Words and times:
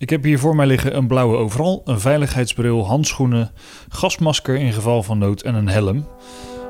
Ik 0.00 0.10
heb 0.10 0.22
hier 0.22 0.38
voor 0.38 0.56
mij 0.56 0.66
liggen 0.66 0.96
een 0.96 1.06
blauwe 1.06 1.36
overal, 1.36 1.82
een 1.84 2.00
veiligheidsbril, 2.00 2.86
handschoenen, 2.86 3.50
gasmasker 3.88 4.56
in 4.56 4.72
geval 4.72 5.02
van 5.02 5.18
nood 5.18 5.42
en 5.42 5.54
een 5.54 5.68
helm. 5.68 6.06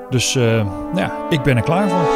Dus 0.08 0.34
uh, 0.34 0.66
ja, 0.94 1.26
ik 1.28 1.42
ben 1.42 1.56
er 1.56 1.62
klaar 1.62 1.88
voor. 1.88 2.08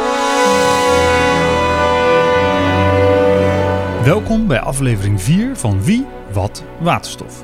Welkom 4.05 4.47
bij 4.47 4.59
aflevering 4.59 5.21
4 5.21 5.57
van 5.57 5.83
Wie, 5.83 6.05
Wat, 6.33 6.63
Waterstof. 6.79 7.43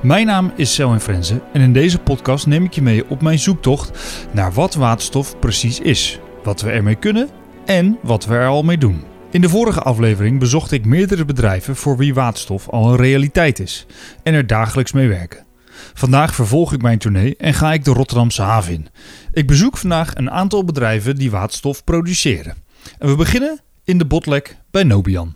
Mijn 0.00 0.26
naam 0.26 0.52
is 0.56 0.74
Selwyn 0.74 1.00
Frenzen 1.00 1.42
en 1.52 1.60
in 1.60 1.72
deze 1.72 1.98
podcast 1.98 2.46
neem 2.46 2.64
ik 2.64 2.72
je 2.72 2.82
mee 2.82 3.08
op 3.08 3.22
mijn 3.22 3.38
zoektocht 3.38 4.18
naar 4.32 4.52
wat 4.52 4.74
waterstof 4.74 5.38
precies 5.38 5.80
is, 5.80 6.20
wat 6.42 6.60
we 6.60 6.70
ermee 6.70 6.96
kunnen 6.96 7.28
en 7.64 7.98
wat 8.02 8.26
we 8.26 8.34
er 8.34 8.48
al 8.48 8.62
mee 8.62 8.78
doen. 8.78 9.17
In 9.30 9.40
de 9.40 9.48
vorige 9.48 9.82
aflevering 9.82 10.38
bezocht 10.38 10.72
ik 10.72 10.84
meerdere 10.84 11.24
bedrijven 11.24 11.76
voor 11.76 11.96
wie 11.96 12.14
waterstof 12.14 12.68
al 12.68 12.90
een 12.90 12.96
realiteit 12.96 13.58
is 13.58 13.86
en 14.22 14.34
er 14.34 14.46
dagelijks 14.46 14.92
mee 14.92 15.08
werken. 15.08 15.46
Vandaag 15.94 16.34
vervolg 16.34 16.72
ik 16.72 16.82
mijn 16.82 16.98
tournee 16.98 17.36
en 17.36 17.54
ga 17.54 17.72
ik 17.72 17.84
de 17.84 17.90
Rotterdamse 17.90 18.42
haven 18.42 18.72
in. 18.72 18.88
Ik 19.32 19.46
bezoek 19.46 19.76
vandaag 19.76 20.14
een 20.14 20.30
aantal 20.30 20.64
bedrijven 20.64 21.16
die 21.16 21.30
waterstof 21.30 21.84
produceren. 21.84 22.54
En 22.98 23.08
we 23.08 23.16
beginnen 23.16 23.60
in 23.84 23.98
de 23.98 24.04
botlek 24.04 24.56
bij 24.70 24.82
Nobian. 24.82 25.34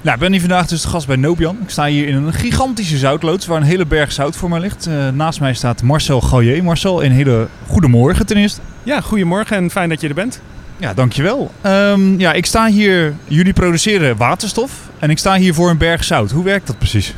Nou, 0.00 0.14
ik 0.14 0.22
ben 0.22 0.32
hier 0.32 0.40
vandaag 0.40 0.66
dus 0.66 0.82
de 0.82 0.88
gast 0.88 1.06
bij 1.06 1.16
Nobian. 1.16 1.58
Ik 1.62 1.70
sta 1.70 1.86
hier 1.86 2.08
in 2.08 2.14
een 2.14 2.32
gigantische 2.32 2.98
zoutloods 2.98 3.46
waar 3.46 3.60
een 3.60 3.66
hele 3.66 3.86
berg 3.86 4.12
zout 4.12 4.36
voor 4.36 4.48
mij 4.48 4.60
ligt. 4.60 4.86
Uh, 4.88 5.08
naast 5.08 5.40
mij 5.40 5.54
staat 5.54 5.82
Marcel 5.82 6.20
Gallier. 6.20 6.64
Marcel, 6.64 7.04
een 7.04 7.12
hele 7.12 7.48
goede 7.66 7.88
morgen 7.88 8.26
ten 8.26 8.36
eerste. 8.36 8.60
Ja, 8.82 9.00
goedemorgen 9.00 9.56
en 9.56 9.70
fijn 9.70 9.88
dat 9.88 10.00
je 10.00 10.08
er 10.08 10.14
bent. 10.14 10.40
Ja, 10.78 10.94
dankjewel. 10.94 11.50
Um, 11.66 12.18
ja, 12.18 12.32
ik 12.32 12.46
sta 12.46 12.66
hier, 12.66 13.14
jullie 13.24 13.52
produceren 13.52 14.16
waterstof 14.16 14.70
en 14.98 15.10
ik 15.10 15.18
sta 15.18 15.34
hier 15.34 15.54
voor 15.54 15.70
een 15.70 15.78
berg 15.78 16.04
zout. 16.04 16.30
Hoe 16.30 16.44
werkt 16.44 16.66
dat 16.66 16.78
precies? 16.78 17.14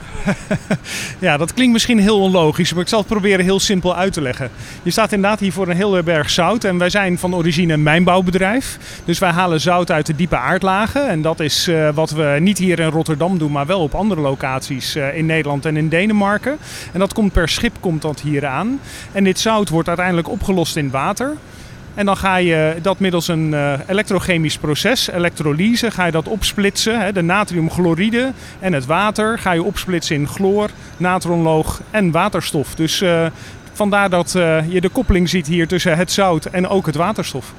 ja, 1.18 1.36
dat 1.36 1.54
klinkt 1.54 1.72
misschien 1.72 1.98
heel 1.98 2.20
onlogisch, 2.20 2.72
maar 2.72 2.82
ik 2.82 2.88
zal 2.88 2.98
het 2.98 3.08
proberen 3.08 3.44
heel 3.44 3.60
simpel 3.60 3.96
uit 3.96 4.12
te 4.12 4.20
leggen. 4.20 4.50
Je 4.82 4.90
staat 4.90 5.12
inderdaad 5.12 5.40
hier 5.40 5.52
voor 5.52 5.68
een 5.68 5.76
hele 5.76 6.02
berg 6.02 6.30
zout 6.30 6.64
en 6.64 6.78
wij 6.78 6.90
zijn 6.90 7.18
van 7.18 7.34
origine 7.34 7.72
een 7.72 7.82
mijnbouwbedrijf. 7.82 8.78
Dus 9.04 9.18
wij 9.18 9.30
halen 9.30 9.60
zout 9.60 9.90
uit 9.90 10.06
de 10.06 10.16
diepe 10.16 10.36
aardlagen 10.36 11.08
en 11.08 11.22
dat 11.22 11.40
is 11.40 11.68
uh, 11.68 11.88
wat 11.94 12.10
we 12.10 12.36
niet 12.40 12.58
hier 12.58 12.78
in 12.78 12.90
Rotterdam 12.90 13.38
doen, 13.38 13.52
maar 13.52 13.66
wel 13.66 13.80
op 13.80 13.94
andere 13.94 14.20
locaties 14.20 14.96
uh, 14.96 15.16
in 15.16 15.26
Nederland 15.26 15.64
en 15.64 15.76
in 15.76 15.88
Denemarken. 15.88 16.56
En 16.92 16.98
dat 16.98 17.12
komt 17.12 17.32
per 17.32 17.48
schip 17.48 17.76
komt 17.80 18.02
dat 18.02 18.20
hier 18.20 18.46
aan. 18.46 18.80
En 19.12 19.24
dit 19.24 19.38
zout 19.38 19.68
wordt 19.68 19.88
uiteindelijk 19.88 20.28
opgelost 20.28 20.76
in 20.76 20.90
water. 20.90 21.36
En 21.98 22.06
dan 22.06 22.16
ga 22.16 22.36
je 22.36 22.76
dat 22.82 22.98
middels 22.98 23.28
een 23.28 23.52
uh, 23.52 23.72
elektrochemisch 23.86 24.58
proces, 24.58 25.10
elektrolyse, 25.10 25.90
ga 25.90 26.04
je 26.04 26.12
dat 26.12 26.28
opsplitsen. 26.28 27.14
De 27.14 27.22
natriumchloride 27.22 28.32
en 28.60 28.72
het 28.72 28.86
water 28.86 29.38
ga 29.38 29.52
je 29.52 29.62
opsplitsen 29.62 30.16
in 30.16 30.28
chloor, 30.28 30.70
natronloog 30.96 31.80
en 31.90 32.10
waterstof. 32.10 32.74
Dus 32.74 33.02
uh, 33.02 33.26
vandaar 33.72 34.10
dat 34.10 34.34
uh, 34.36 34.72
je 34.72 34.80
de 34.80 34.88
koppeling 34.88 35.28
ziet 35.28 35.46
hier 35.46 35.68
tussen 35.68 35.96
het 35.96 36.12
zout 36.12 36.44
en 36.44 36.68
ook 36.68 36.86
het 36.86 36.94
waterstof. 36.94 37.52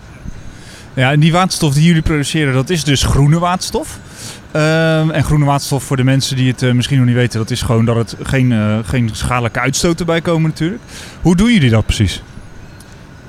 Ja, 0.93 1.11
en 1.11 1.19
die 1.19 1.31
waterstof 1.31 1.73
die 1.73 1.83
jullie 1.83 2.01
produceren, 2.01 2.53
dat 2.53 2.69
is 2.69 2.83
dus 2.83 3.03
groene 3.03 3.39
waterstof. 3.39 3.99
Uh, 4.55 5.15
en 5.15 5.23
groene 5.23 5.45
waterstof 5.45 5.83
voor 5.83 5.97
de 5.97 6.03
mensen 6.03 6.35
die 6.35 6.53
het 6.57 6.73
misschien 6.73 6.97
nog 6.97 7.05
niet 7.05 7.15
weten, 7.15 7.39
dat 7.39 7.51
is 7.51 7.61
gewoon 7.61 7.85
dat 7.85 7.95
het 7.95 8.15
geen, 8.23 8.83
geen 8.85 9.09
schadelijke 9.13 9.59
uitstoten 9.59 10.05
bij 10.05 10.21
komen 10.21 10.49
natuurlijk. 10.49 10.81
Hoe 11.21 11.35
doen 11.35 11.53
jullie 11.53 11.69
dat 11.69 11.85
precies? 11.85 12.21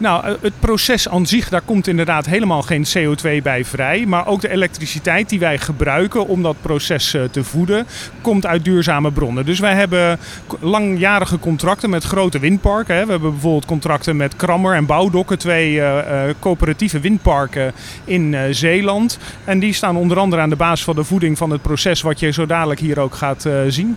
Nou, 0.00 0.24
eh, 0.24 0.32
het 0.40 0.52
proces 0.58 1.08
aan 1.08 1.26
zich, 1.26 1.48
daar 1.48 1.60
komt 1.60 1.86
inderdaad 1.86 2.26
helemaal 2.26 2.62
geen 2.62 2.86
CO2 2.92 3.42
bij 3.42 3.64
vrij. 3.64 4.04
Maar 4.06 4.26
ook 4.26 4.40
de 4.40 4.50
elektriciteit 4.50 5.28
die 5.28 5.38
wij 5.38 5.58
gebruiken 5.58 6.26
om 6.26 6.42
dat 6.42 6.56
proces 6.60 7.14
eh, 7.14 7.22
te 7.24 7.44
voeden, 7.44 7.86
komt 8.20 8.46
uit 8.46 8.64
duurzame 8.64 9.10
bronnen. 9.10 9.46
Dus 9.46 9.58
wij 9.58 9.74
hebben 9.74 10.18
langjarige 10.60 11.38
contracten 11.38 11.90
met 11.90 12.04
grote 12.04 12.38
windparken. 12.38 13.04
We 13.04 13.10
hebben 13.10 13.30
bijvoorbeeld 13.30 13.64
contracten 13.64 14.16
met 14.16 14.36
Krammer 14.36 14.74
en 14.74 14.86
Bouwdokken, 14.86 15.38
twee 15.38 15.74
uh, 15.74 15.98
coöperatieve 16.38 17.00
windparken 17.00 17.72
in 18.04 18.54
Zeeland. 18.54 19.18
En 19.44 19.58
die 19.58 19.72
staan 19.72 19.96
onder 19.96 20.18
andere 20.18 20.42
aan 20.42 20.50
de 20.50 20.56
basis 20.56 20.84
van 20.84 20.94
de 20.94 21.04
voeding 21.04 21.38
van 21.38 21.50
het 21.50 21.62
proces, 21.62 22.02
wat 22.02 22.20
je 22.20 22.30
zo 22.30 22.46
dadelijk 22.46 22.80
hier 22.80 22.98
ook 22.98 23.14
gaat 23.14 23.48
zien. 23.68 23.96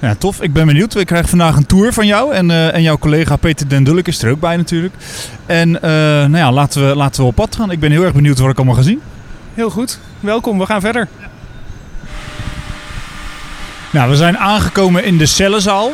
Ja, 0.00 0.14
tof. 0.14 0.42
Ik 0.42 0.52
ben 0.52 0.66
benieuwd. 0.66 0.96
Ik 0.96 1.06
krijg 1.06 1.28
vandaag 1.28 1.56
een 1.56 1.66
tour 1.66 1.92
van 1.92 2.06
jou. 2.06 2.34
En, 2.34 2.48
uh, 2.48 2.74
en 2.74 2.82
jouw 2.82 2.98
collega 2.98 3.36
Peter 3.36 3.68
Den 3.68 3.84
Dulk 3.84 4.06
is 4.06 4.22
er 4.22 4.30
ook 4.30 4.40
bij 4.40 4.56
natuurlijk. 4.56 4.94
En 5.46 5.68
uh, 5.68 5.80
nou 5.80 6.36
ja, 6.36 6.52
laten 6.52 6.88
we, 6.88 6.96
laten 6.96 7.22
we 7.22 7.28
op 7.28 7.34
pad 7.34 7.56
gaan. 7.56 7.70
Ik 7.70 7.80
ben 7.80 7.90
heel 7.90 8.02
erg 8.04 8.12
benieuwd 8.12 8.38
wat 8.38 8.50
ik 8.50 8.56
allemaal 8.56 8.74
ga 8.74 8.82
zien. 8.82 9.00
Heel 9.54 9.70
goed. 9.70 9.98
Welkom. 10.20 10.58
We 10.58 10.66
gaan 10.66 10.80
verder. 10.80 11.08
Nou, 13.90 14.10
we 14.10 14.16
zijn 14.16 14.38
aangekomen 14.38 15.04
in 15.04 15.18
de 15.18 15.26
cellenzaal. 15.26 15.92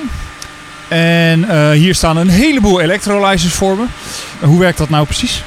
En 0.88 1.40
uh, 1.40 1.70
hier 1.70 1.94
staan 1.94 2.16
een 2.16 2.28
heleboel 2.28 2.80
electrolyzers 2.80 3.54
voor 3.54 3.76
me. 3.76 3.84
hoe 4.46 4.58
werkt 4.58 4.78
dat 4.78 4.88
nou 4.88 5.04
precies? 5.04 5.42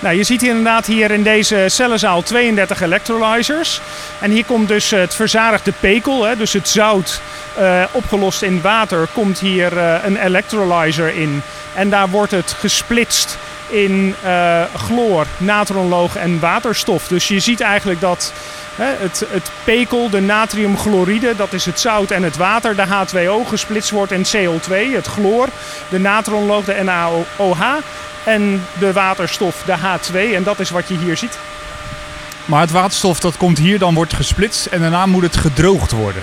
Nou, 0.00 0.16
je 0.16 0.24
ziet 0.24 0.40
hier 0.40 0.50
inderdaad 0.50 0.86
hier 0.86 1.10
in 1.10 1.22
deze 1.22 1.64
cellenzaal 1.66 2.22
32 2.22 2.80
electrolyzers. 2.80 3.80
En 4.20 4.30
hier 4.30 4.44
komt 4.44 4.68
dus 4.68 4.90
het 4.90 5.14
verzadigde 5.14 5.72
pekel, 5.80 6.24
hè, 6.24 6.36
dus 6.36 6.52
het 6.52 6.68
zout 6.68 7.20
uh, 7.58 7.82
opgelost 7.92 8.42
in 8.42 8.60
water, 8.60 9.08
komt 9.12 9.38
hier 9.38 9.72
uh, 9.72 9.94
een 10.04 10.16
electrolyzer 10.16 11.14
in. 11.14 11.42
En 11.74 11.90
daar 11.90 12.08
wordt 12.08 12.32
het 12.32 12.54
gesplitst 12.58 13.38
in 13.68 14.14
chloor, 14.76 15.26
natronloog 15.36 16.16
en 16.16 16.40
waterstof. 16.40 17.06
Dus 17.08 17.28
je 17.28 17.40
ziet 17.40 17.60
eigenlijk 17.60 18.00
dat 18.00 18.32
hè, 18.74 18.94
het, 18.98 19.24
het 19.30 19.50
pekel, 19.64 20.10
de 20.10 20.20
natriumchloride, 20.20 21.36
dat 21.36 21.52
is 21.52 21.64
het 21.64 21.80
zout 21.80 22.10
en 22.10 22.22
het 22.22 22.36
water, 22.36 22.76
de 22.76 22.86
H2O 22.86 23.48
gesplitst 23.48 23.90
wordt 23.90 24.12
in 24.12 24.26
CO2, 24.26 24.94
het 24.94 25.06
chloor, 25.06 25.48
de 25.88 25.98
natronloog, 25.98 26.64
de 26.64 26.82
NaOH 26.82 27.60
en 28.28 28.62
de 28.78 28.92
waterstof, 28.92 29.62
de 29.66 29.76
H2. 29.76 30.34
En 30.34 30.42
dat 30.42 30.60
is 30.60 30.70
wat 30.70 30.88
je 30.88 30.98
hier 30.98 31.16
ziet. 31.16 31.38
Maar 32.44 32.60
het 32.60 32.70
waterstof 32.70 33.20
dat 33.20 33.36
komt 33.36 33.58
hier, 33.58 33.78
dan 33.78 33.94
wordt 33.94 34.14
gesplitst 34.14 34.66
en 34.66 34.80
daarna 34.80 35.06
moet 35.06 35.22
het 35.22 35.36
gedroogd 35.36 35.90
worden. 35.90 36.22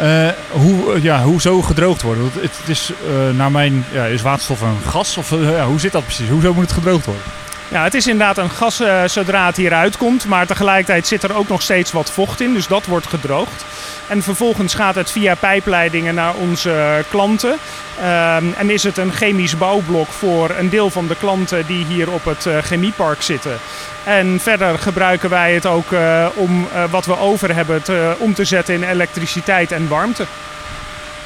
Uh, 0.00 0.28
hoe, 0.50 1.02
ja, 1.02 1.22
hoe 1.22 1.40
zo 1.40 1.62
gedroogd 1.62 2.02
worden? 2.02 2.24
Het, 2.24 2.34
het 2.42 2.68
is 2.68 2.92
uh, 3.06 3.36
naar 3.36 3.50
mijn. 3.50 3.84
Ja, 3.92 4.04
is 4.04 4.22
waterstof 4.22 4.60
een 4.60 4.76
gas? 4.86 5.16
Of 5.16 5.30
ja, 5.30 5.66
hoe 5.66 5.80
zit 5.80 5.92
dat 5.92 6.04
precies? 6.04 6.28
Hoezo 6.28 6.54
moet 6.54 6.64
het 6.64 6.72
gedroogd 6.72 7.06
worden? 7.06 7.24
Ja, 7.68 7.84
het 7.84 7.94
is 7.94 8.06
inderdaad 8.06 8.38
een 8.38 8.50
gas 8.50 8.80
uh, 8.80 9.02
zodra 9.06 9.46
het 9.46 9.56
hier 9.56 9.72
uitkomt. 9.72 10.26
Maar 10.26 10.46
tegelijkertijd 10.46 11.06
zit 11.06 11.22
er 11.22 11.36
ook 11.36 11.48
nog 11.48 11.62
steeds 11.62 11.92
wat 11.92 12.10
vocht 12.10 12.40
in. 12.40 12.54
Dus 12.54 12.66
dat 12.66 12.86
wordt 12.86 13.06
gedroogd. 13.06 13.64
En 14.08 14.22
vervolgens 14.22 14.74
gaat 14.74 14.94
het 14.94 15.10
via 15.10 15.34
pijpleidingen 15.34 16.14
naar 16.14 16.34
onze 16.34 17.04
klanten. 17.10 17.50
Um, 17.50 18.54
en 18.58 18.70
is 18.70 18.82
het 18.82 18.96
een 18.96 19.12
chemisch 19.12 19.58
bouwblok 19.58 20.08
voor 20.08 20.50
een 20.58 20.68
deel 20.68 20.90
van 20.90 21.06
de 21.06 21.16
klanten 21.16 21.66
die 21.66 21.84
hier 21.84 22.10
op 22.10 22.24
het 22.24 22.46
uh, 22.46 22.58
chemiepark 22.58 23.22
zitten. 23.22 23.58
En 24.04 24.40
verder 24.40 24.78
gebruiken 24.78 25.30
wij 25.30 25.54
het 25.54 25.66
ook 25.66 25.90
uh, 25.90 26.26
om 26.34 26.68
wat 26.90 27.06
we 27.06 27.18
over 27.18 27.54
hebben 27.54 27.82
te, 27.82 28.14
om 28.18 28.34
te 28.34 28.44
zetten 28.44 28.74
in 28.74 28.82
elektriciteit 28.82 29.72
en 29.72 29.88
warmte. 29.88 30.26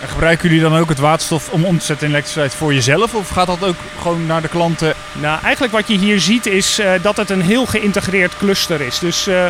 En 0.01 0.09
gebruiken 0.09 0.49
jullie 0.49 0.63
dan 0.63 0.79
ook 0.79 0.89
het 0.89 0.99
waterstof 0.99 1.49
om 1.49 1.65
om 1.65 1.79
te 1.79 1.85
zetten 1.85 2.07
in 2.07 2.13
elektriciteit 2.13 2.55
voor 2.55 2.75
jezelf? 2.75 3.15
Of 3.15 3.29
gaat 3.29 3.47
dat 3.47 3.65
ook 3.65 3.77
gewoon 4.01 4.27
naar 4.27 4.43
de 4.43 4.49
klanten? 4.49 4.95
Nou, 5.13 5.41
eigenlijk 5.43 5.73
wat 5.73 5.89
je 5.89 5.99
hier 5.99 6.21
ziet 6.21 6.47
is 6.47 6.81
uh, 6.81 6.91
dat 7.03 7.17
het 7.17 7.31
een 7.31 7.43
heel 7.43 7.67
geïntegreerd 7.67 8.37
cluster 8.37 8.81
is. 8.81 8.99
Dus 8.99 9.27
eh, 9.27 9.47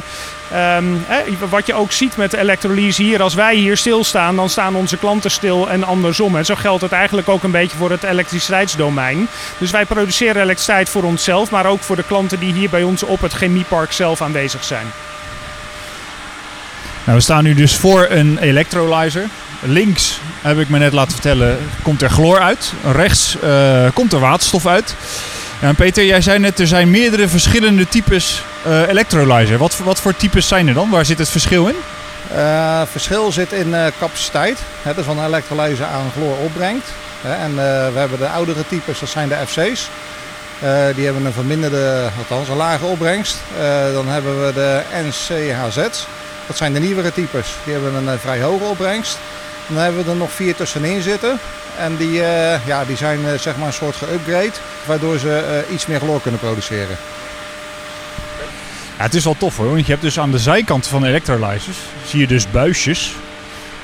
wat 1.49 1.67
je 1.67 1.75
ook 1.75 1.93
ziet 1.93 2.17
met 2.17 2.31
de 2.31 2.39
elektrolyse 2.39 3.03
hier, 3.03 3.23
als 3.23 3.35
wij 3.35 3.55
hier 3.55 3.77
stilstaan, 3.77 4.37
dan 4.37 4.49
staan 4.49 4.75
onze 4.75 4.97
klanten 4.97 5.31
stil 5.31 5.71
en 5.71 5.85
andersom. 5.85 6.37
En 6.37 6.45
zo 6.45 6.55
geldt 6.55 6.83
het 6.83 6.93
eigenlijk 6.93 7.29
ook 7.29 7.43
een 7.43 7.51
beetje 7.51 7.77
voor 7.77 7.91
het 7.91 8.03
elektriciteitsdomein. 8.03 9.29
Dus 9.59 9.71
wij 9.71 9.85
produceren 9.85 10.43
elektriciteit 10.43 10.89
voor 10.89 11.03
onszelf, 11.03 11.51
maar 11.51 11.67
ook 11.67 11.83
voor 11.83 11.97
de 11.97 12.03
klanten 12.07 12.41
die 12.41 12.53
hier 12.53 12.71
bij 12.71 12.83
ons 12.83 13.03
op 13.03 13.21
het 13.21 13.33
chemiepark 13.33 13.93
zelf 13.93 14.23
aanwezig 14.23 14.65
zijn. 14.65 14.87
Nou, 17.07 17.19
we 17.19 17.25
staan 17.25 17.45
nu 17.45 17.55
dus 17.55 17.77
voor 17.77 18.07
een 18.11 18.39
electrolyzer. 18.39 19.25
Links, 19.63 20.21
heb 20.41 20.59
ik 20.59 20.69
me 20.69 20.79
net 20.79 20.93
laten 20.93 21.13
vertellen, 21.13 21.59
komt 21.83 22.03
er 22.03 22.11
chloor 22.11 22.41
uit. 22.41 22.73
Rechts 22.93 23.37
uh, 23.45 23.87
komt 23.95 24.13
er 24.13 24.19
waterstof 24.19 24.67
uit. 24.67 24.95
Ja, 25.61 25.73
Peter, 25.73 26.05
jij 26.05 26.21
zei 26.21 26.39
net, 26.39 26.59
er 26.59 26.67
zijn 26.67 26.91
meerdere 26.91 27.29
verschillende 27.29 27.89
types 27.89 28.43
uh, 28.67 28.89
electrolyzer. 28.89 29.59
Wat, 29.59 29.79
wat 29.79 30.01
voor 30.01 30.17
types 30.17 30.49
zijn 30.49 30.69
er 30.69 30.75
dan? 30.75 30.91
Waar 30.91 31.05
zit 31.05 31.19
het 31.19 31.29
verschil 31.29 31.67
in? 31.67 31.75
Uh, 32.35 32.83
verschil 32.91 33.33
zit 33.33 33.53
in 33.53 33.75
capaciteit. 33.99 34.59
Hè, 34.83 34.95
dus 34.95 35.05
van 35.05 35.19
een 35.19 35.43
aan 35.85 36.11
chloor 36.17 36.37
opbrengt. 36.45 36.87
Hè, 37.21 37.35
en 37.35 37.55
we 37.93 37.99
hebben 37.99 38.19
de 38.19 38.29
oudere 38.29 38.67
types, 38.69 38.99
dat 38.99 39.09
zijn 39.09 39.29
de 39.29 39.37
FC's. 39.47 39.91
die 40.95 41.05
hebben 41.05 41.25
een 41.25 41.33
verminderde, 41.33 42.09
althans 42.19 42.49
een 42.49 42.57
lage 42.57 42.85
opbrengst. 42.85 43.37
dan 43.93 44.09
hebben 44.09 44.47
we 44.47 44.53
de 44.53 44.83
NCHZ's. 45.05 46.07
Dat 46.47 46.57
zijn 46.57 46.73
de 46.73 46.81
nieuwere 46.81 47.13
types. 47.13 47.55
Die 47.65 47.73
hebben 47.73 48.07
een 48.07 48.19
vrij 48.19 48.41
hoge 48.41 48.65
opbrengst. 48.65 49.19
Dan 49.67 49.83
hebben 49.83 50.05
we 50.05 50.11
er 50.11 50.17
nog 50.17 50.31
vier 50.31 50.55
tussenin 50.55 51.03
zitten. 51.03 51.39
En 51.79 51.97
die, 51.97 52.13
uh, 52.13 52.67
ja, 52.67 52.85
die 52.85 52.97
zijn 52.97 53.21
uh, 53.21 53.39
zeg 53.39 53.57
maar 53.57 53.67
een 53.67 53.73
soort 53.73 53.97
geüpgrade, 53.97 54.61
waardoor 54.85 55.19
ze 55.19 55.65
iets 55.73 55.87
meer 55.87 56.01
chloor 56.01 56.21
kunnen 56.21 56.41
produceren. 56.41 56.97
Het 58.97 59.15
is 59.15 59.25
wel 59.25 59.37
tof 59.39 59.57
hoor, 59.57 59.71
want 59.71 59.87
je 59.87 59.91
hebt 59.93 60.03
dus 60.03 60.19
aan 60.19 60.31
de 60.31 60.39
zijkant 60.39 60.87
van 60.87 61.01
de 61.01 61.09
electrolyzers 61.09 61.77
zie 62.07 62.21
je 62.21 62.27
dus 62.27 62.51
buisjes. 62.51 63.13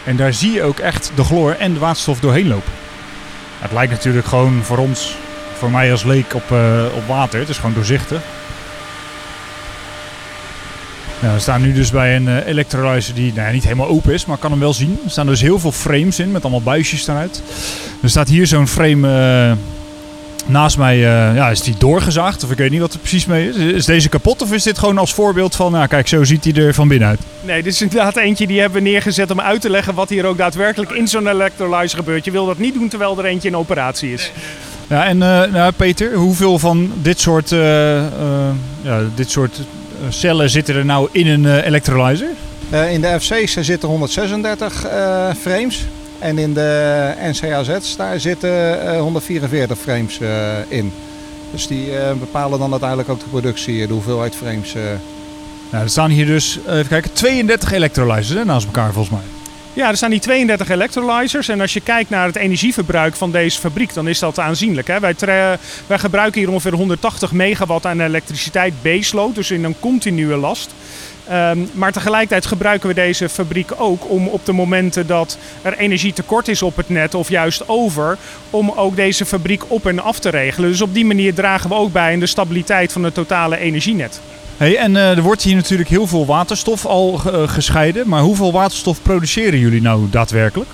En 0.05 0.17
daar 0.17 0.32
zie 0.32 0.53
je 0.53 0.62
ook 0.62 0.79
echt 0.79 1.11
de 1.14 1.25
chloor 1.25 1.53
en 1.53 1.73
de 1.73 1.79
waterstof 1.79 2.20
doorheen 2.20 2.49
lopen. 2.49 2.73
Het 3.59 3.73
lijkt 3.73 3.93
natuurlijk 3.93 4.26
gewoon 4.26 4.62
voor 4.62 4.79
ons, 4.79 5.17
voor 5.59 5.70
mij 5.70 5.93
als 5.93 6.03
leek 6.03 6.35
op, 6.35 6.50
op 6.94 7.06
water. 7.06 7.38
Het 7.38 7.49
is 7.49 7.56
gewoon 7.56 7.75
doorzichtig. 7.75 8.20
Nou, 11.23 11.35
we 11.35 11.41
staan 11.41 11.63
nu 11.63 11.73
dus 11.73 11.91
bij 11.91 12.17
een 12.17 12.27
uh, 12.27 12.47
electrolyzer 12.47 13.15
die 13.15 13.33
nou, 13.35 13.53
niet 13.53 13.65
helemaal 13.65 13.89
open 13.89 14.13
is, 14.13 14.27
maar 14.27 14.37
kan 14.37 14.51
hem 14.51 14.61
wel 14.61 14.75
zien. 14.75 14.99
Er 15.05 15.11
staan 15.11 15.27
dus 15.27 15.41
heel 15.41 15.59
veel 15.59 15.73
frames 15.73 16.19
in 16.19 16.33
met 16.33 16.43
allemaal 16.43 16.63
buisjes 16.63 17.09
eruit. 17.09 17.43
Er 18.03 18.11
staat 18.11 18.29
hier 18.29 18.47
zo'n 18.47 18.69
frame 18.69 19.09
uh, 19.09 19.57
naast 20.47 20.79
mij. 20.79 20.97
Uh, 20.97 21.35
ja, 21.35 21.51
is 21.51 21.61
die 21.61 21.75
doorgezaagd? 21.79 22.45
Of 22.45 22.51
ik 22.51 22.57
weet 22.57 22.71
niet 22.71 22.81
wat 22.81 22.93
er 22.93 22.99
precies 22.99 23.27
mee 23.27 23.49
is. 23.49 23.57
Is 23.57 23.85
deze 23.85 24.09
kapot 24.09 24.43
of 24.43 24.53
is 24.53 24.63
dit 24.63 24.79
gewoon 24.79 24.99
als 24.99 25.15
voorbeeld 25.15 25.57
van, 25.57 25.73
nou 25.73 25.87
kijk, 25.87 26.09
zo 26.09 26.25
ziet 26.25 26.45
hij 26.45 26.55
er 26.55 26.75
van 26.75 26.89
binnen 26.89 27.09
uit? 27.09 27.21
Nee, 27.41 27.63
dit 27.63 27.73
is 27.73 27.83
inderdaad 27.83 28.17
eentje 28.17 28.47
die 28.47 28.61
hebben 28.61 28.83
we 28.83 28.89
neergezet 28.89 29.31
om 29.31 29.41
uit 29.41 29.61
te 29.61 29.71
leggen 29.71 29.95
wat 29.95 30.09
hier 30.09 30.25
ook 30.25 30.39
daadwerkelijk 30.39 30.91
in 30.91 31.09
zo'n 31.09 31.27
electrolyzer 31.27 31.99
gebeurt. 31.99 32.25
Je 32.25 32.31
wil 32.31 32.47
dat 32.47 32.59
niet 32.59 32.75
doen 32.75 32.89
terwijl 32.89 33.19
er 33.19 33.25
eentje 33.25 33.49
in 33.49 33.57
operatie 33.57 34.13
is. 34.13 34.33
Ja, 34.87 35.05
en 35.05 35.19
nou, 35.19 35.73
Peter, 35.73 36.15
hoeveel 36.15 36.59
van 36.59 36.93
dit 37.03 37.21
soort, 37.21 37.51
ja, 38.83 39.01
dit 39.15 39.31
soort 39.31 39.61
cellen 40.08 40.50
zitten 40.50 40.75
er 40.75 40.84
nou 40.84 41.08
in 41.12 41.26
een 41.26 41.44
uh, 41.44 41.66
electrolyzer? 41.66 42.28
Uh, 42.72 42.93
in 42.93 43.00
de 43.00 43.20
FC's 43.20 43.56
zitten 43.60 43.88
136 43.88 44.87
uh, 44.87 45.31
frames. 45.40 45.84
En 46.19 46.38
in 46.38 46.54
de 46.54 47.12
NCAZ's 47.20 47.96
daar 47.96 48.20
zitten 48.20 48.99
144 48.99 49.78
frames 49.78 50.19
in. 50.69 50.93
Dus 51.50 51.66
die 51.66 51.90
bepalen 52.19 52.58
dan 52.58 52.70
uiteindelijk 52.70 53.08
ook 53.08 53.19
de 53.19 53.28
productie, 53.31 53.87
de 53.87 53.93
hoeveelheid 53.93 54.34
frames. 54.34 54.72
Nou, 55.70 55.84
er 55.84 55.90
staan 55.90 56.10
hier 56.10 56.26
dus, 56.26 56.58
even 56.69 56.88
kijken, 56.88 57.12
32 57.12 57.72
electrolyzers 57.72 58.38
hè, 58.38 58.44
naast 58.44 58.66
elkaar 58.66 58.93
volgens 58.93 59.14
mij. 59.14 59.42
Ja, 59.75 59.89
er 59.89 59.97
staan 59.97 60.11
die 60.11 60.21
32 60.21 60.69
electrolyzers. 60.69 61.49
En 61.49 61.61
als 61.61 61.73
je 61.73 61.81
kijkt 61.81 62.11
naar 62.11 62.27
het 62.27 62.37
energieverbruik 62.37 63.17
van 63.17 63.31
deze 63.31 63.61
fabriek, 63.61 63.95
dan 63.95 64.09
is 64.09 64.19
dat 64.19 64.39
aanzienlijk. 64.39 64.89
Hè? 64.89 65.01
Wij, 65.01 65.15
wij 65.87 65.99
gebruiken 65.99 66.41
hier 66.41 66.51
ongeveer 66.51 66.73
180 66.73 67.33
megawatt 67.33 67.87
aan 67.87 68.01
elektriciteit 68.01 68.73
baseload, 68.83 69.35
dus 69.35 69.51
in 69.51 69.65
een 69.65 69.81
continue 69.81 70.37
last. 70.37 70.75
Um, 71.31 71.71
maar 71.73 71.93
tegelijkertijd 71.93 72.47
gebruiken 72.47 72.89
we 72.89 72.95
deze 72.95 73.29
fabriek 73.29 73.71
ook 73.77 74.11
om 74.11 74.29
op 74.29 74.47
de 74.47 74.53
momenten 74.53 75.07
dat 75.07 75.39
er 75.63 75.79
energie 75.79 76.13
tekort 76.13 76.49
is 76.49 76.63
op 76.63 76.77
het 76.77 76.89
net 76.89 77.15
of 77.15 77.29
juist 77.29 77.69
over, 77.69 78.19
om 78.51 78.71
ook 78.71 78.97
deze 78.97 79.25
fabriek 79.27 79.63
op 79.67 79.87
en 79.87 79.99
af 79.99 80.19
te 80.19 80.29
regelen. 80.29 80.71
Dus 80.71 80.83
op 80.83 80.95
die 80.95 81.05
manier 81.05 81.35
dragen 81.35 81.69
we 81.69 81.77
ook 81.77 81.93
bij 81.93 82.13
aan 82.13 82.19
de 82.19 82.27
stabiliteit 82.27 82.93
van 82.93 83.05
het 83.05 83.15
totale 83.15 83.59
energienet. 83.59 84.21
Hey, 84.62 84.76
en 84.76 84.94
uh, 84.94 85.17
er 85.17 85.23
wordt 85.23 85.43
hier 85.43 85.55
natuurlijk 85.55 85.88
heel 85.88 86.06
veel 86.06 86.26
waterstof 86.26 86.87
al 86.87 87.20
uh, 87.26 87.49
gescheiden. 87.49 88.09
Maar 88.09 88.20
hoeveel 88.20 88.53
waterstof 88.53 89.03
produceren 89.03 89.59
jullie 89.59 89.82
nou 89.82 90.11
daadwerkelijk? 90.11 90.70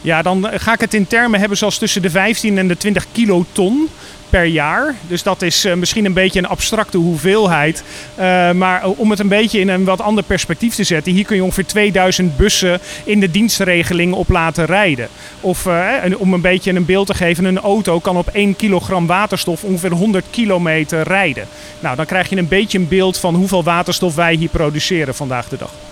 Ja, 0.00 0.22
dan 0.22 0.48
ga 0.54 0.72
ik 0.72 0.80
het 0.80 0.94
in 0.94 1.06
termen 1.06 1.40
hebben 1.40 1.58
zoals 1.58 1.78
tussen 1.78 2.02
de 2.02 2.10
15 2.10 2.58
en 2.58 2.68
de 2.68 2.76
20 2.76 3.06
kiloton 3.12 3.88
per 4.30 4.44
jaar. 4.44 4.94
Dus 5.06 5.22
dat 5.22 5.42
is 5.42 5.64
uh, 5.64 5.74
misschien 5.74 6.04
een 6.04 6.12
beetje 6.12 6.38
een 6.38 6.46
abstracte 6.46 6.96
hoeveelheid. 6.96 7.84
Uh, 8.18 8.50
maar 8.50 8.86
om 8.86 9.10
het 9.10 9.18
een 9.18 9.28
beetje 9.28 9.60
in 9.60 9.68
een 9.68 9.84
wat 9.84 10.00
ander 10.00 10.24
perspectief 10.24 10.74
te 10.74 10.84
zetten. 10.84 11.12
Hier 11.12 11.24
kun 11.24 11.36
je 11.36 11.44
ongeveer 11.44 11.66
2000 11.66 12.36
bussen 12.36 12.80
in 13.04 13.20
de 13.20 13.30
dienstregeling 13.30 14.12
op 14.12 14.28
laten 14.28 14.64
rijden. 14.64 15.08
Of 15.40 15.66
uh, 15.66 15.92
om 16.18 16.34
een 16.34 16.40
beetje 16.40 16.72
een 16.72 16.84
beeld 16.84 17.06
te 17.06 17.14
geven. 17.14 17.44
Een 17.44 17.58
auto 17.58 18.00
kan 18.00 18.16
op 18.16 18.28
1 18.28 18.56
kilogram 18.56 19.06
waterstof 19.06 19.64
ongeveer 19.64 19.92
100 19.92 20.24
kilometer 20.30 21.02
rijden. 21.02 21.46
Nou, 21.80 21.96
dan 21.96 22.06
krijg 22.06 22.28
je 22.28 22.36
een 22.36 22.48
beetje 22.48 22.78
een 22.78 22.88
beeld 22.88 23.18
van 23.18 23.34
hoeveel 23.34 23.62
waterstof 23.62 24.14
wij 24.14 24.34
hier 24.34 24.48
produceren 24.48 25.14
vandaag 25.14 25.48
de 25.48 25.56
dag. 25.56 25.89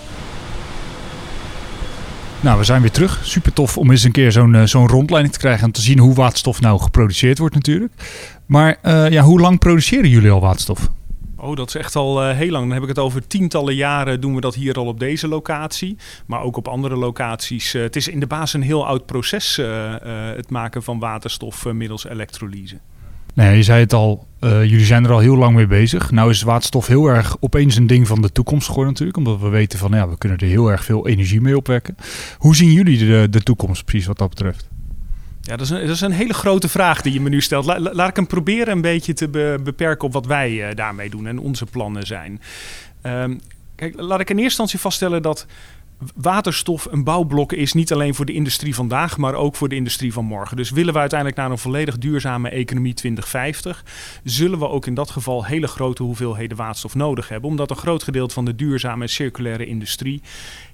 Nou, 2.40 2.58
we 2.58 2.64
zijn 2.64 2.80
weer 2.80 2.90
terug. 2.90 3.20
Super 3.22 3.52
tof 3.52 3.78
om 3.78 3.90
eens 3.90 4.02
een 4.02 4.12
keer 4.12 4.32
zo'n 4.32 4.54
uh, 4.54 4.62
zo'n 4.64 4.88
rondleiding 4.88 5.34
te 5.34 5.40
krijgen 5.40 5.64
en 5.64 5.72
te 5.72 5.80
zien 5.80 5.98
hoe 5.98 6.14
waterstof 6.14 6.60
nou 6.60 6.80
geproduceerd 6.80 7.38
wordt 7.38 7.54
natuurlijk. 7.54 7.92
Maar 8.46 8.76
uh, 8.82 9.10
ja, 9.10 9.22
hoe 9.22 9.40
lang 9.40 9.58
produceren 9.58 10.08
jullie 10.08 10.30
al 10.30 10.40
waterstof? 10.40 10.88
Oh, 11.36 11.56
dat 11.56 11.68
is 11.68 11.74
echt 11.74 11.96
al 11.96 12.28
uh, 12.28 12.36
heel 12.36 12.50
lang. 12.50 12.64
Dan 12.64 12.72
heb 12.72 12.82
ik 12.82 12.88
het 12.88 12.98
over 12.98 13.26
tientallen 13.26 13.74
jaren 13.74 14.20
doen 14.20 14.34
we 14.34 14.40
dat 14.40 14.54
hier 14.54 14.74
al 14.74 14.86
op 14.86 14.98
deze 14.98 15.28
locatie. 15.28 15.96
Maar 16.26 16.42
ook 16.42 16.56
op 16.56 16.68
andere 16.68 16.96
locaties. 16.96 17.72
Het 17.72 17.96
is 17.96 18.08
in 18.08 18.20
de 18.20 18.26
basis 18.26 18.52
een 18.52 18.62
heel 18.62 18.86
oud 18.86 19.06
proces, 19.06 19.56
het 20.36 20.50
maken 20.50 20.82
van 20.82 20.98
waterstof 20.98 21.64
middels 21.64 22.06
elektrolyse. 22.06 22.78
Nee, 23.38 23.56
je 23.56 23.62
zei 23.62 23.80
het 23.80 23.92
al, 23.92 24.26
uh, 24.40 24.64
jullie 24.64 24.84
zijn 24.84 25.04
er 25.04 25.10
al 25.10 25.18
heel 25.18 25.36
lang 25.36 25.54
mee 25.54 25.66
bezig. 25.66 26.10
Nou 26.10 26.30
is 26.30 26.42
waterstof 26.42 26.86
heel 26.86 27.06
erg 27.06 27.36
opeens 27.40 27.76
een 27.76 27.86
ding 27.86 28.06
van 28.06 28.22
de 28.22 28.32
toekomst 28.32 28.66
geworden 28.66 28.92
natuurlijk. 28.92 29.18
Omdat 29.18 29.40
we 29.40 29.48
weten 29.48 29.78
van, 29.78 29.90
ja, 29.90 30.08
we 30.08 30.18
kunnen 30.18 30.38
er 30.38 30.46
heel 30.46 30.70
erg 30.70 30.84
veel 30.84 31.08
energie 31.08 31.40
mee 31.40 31.56
opwekken. 31.56 31.96
Hoe 32.38 32.56
zien 32.56 32.72
jullie 32.72 32.98
de, 32.98 33.26
de 33.30 33.42
toekomst 33.42 33.84
precies 33.84 34.06
wat 34.06 34.18
dat 34.18 34.28
betreft? 34.28 34.68
Ja, 35.40 35.56
dat 35.56 35.60
is, 35.60 35.70
een, 35.70 35.80
dat 35.80 35.94
is 35.94 36.00
een 36.00 36.12
hele 36.12 36.34
grote 36.34 36.68
vraag 36.68 37.02
die 37.02 37.12
je 37.12 37.20
me 37.20 37.28
nu 37.28 37.40
stelt. 37.40 37.64
La, 37.64 37.80
laat 37.80 38.08
ik 38.08 38.16
hem 38.16 38.26
proberen 38.26 38.72
een 38.72 38.80
beetje 38.80 39.12
te 39.12 39.28
be, 39.28 39.60
beperken 39.64 40.06
op 40.06 40.12
wat 40.12 40.26
wij 40.26 40.68
uh, 40.68 40.74
daarmee 40.74 41.10
doen 41.10 41.26
en 41.26 41.38
onze 41.38 41.66
plannen 41.66 42.06
zijn. 42.06 42.40
Um, 43.02 43.40
kijk, 43.74 43.94
laat 43.96 44.20
ik 44.20 44.30
in 44.30 44.36
eerste 44.36 44.42
instantie 44.44 44.78
vaststellen 44.78 45.22
dat 45.22 45.46
waterstof 46.14 46.86
een 46.90 47.04
bouwblok 47.04 47.52
is 47.52 47.72
niet 47.72 47.92
alleen 47.92 48.14
voor 48.14 48.24
de 48.24 48.32
industrie 48.32 48.74
vandaag, 48.74 49.16
maar 49.16 49.34
ook 49.34 49.56
voor 49.56 49.68
de 49.68 49.74
industrie 49.74 50.12
van 50.12 50.24
morgen. 50.24 50.56
Dus 50.56 50.70
willen 50.70 50.92
we 50.92 50.98
uiteindelijk 50.98 51.40
naar 51.40 51.50
een 51.50 51.58
volledig 51.58 51.98
duurzame 51.98 52.48
economie 52.48 52.94
2050, 52.94 53.84
zullen 54.24 54.58
we 54.58 54.68
ook 54.68 54.86
in 54.86 54.94
dat 54.94 55.10
geval 55.10 55.44
hele 55.44 55.66
grote 55.66 56.02
hoeveelheden 56.02 56.56
waterstof 56.56 56.94
nodig 56.94 57.28
hebben, 57.28 57.50
omdat 57.50 57.70
een 57.70 57.76
groot 57.76 58.02
gedeelte 58.02 58.34
van 58.34 58.44
de 58.44 58.54
duurzame 58.54 59.02
en 59.02 59.08
circulaire 59.08 59.66
industrie 59.66 60.22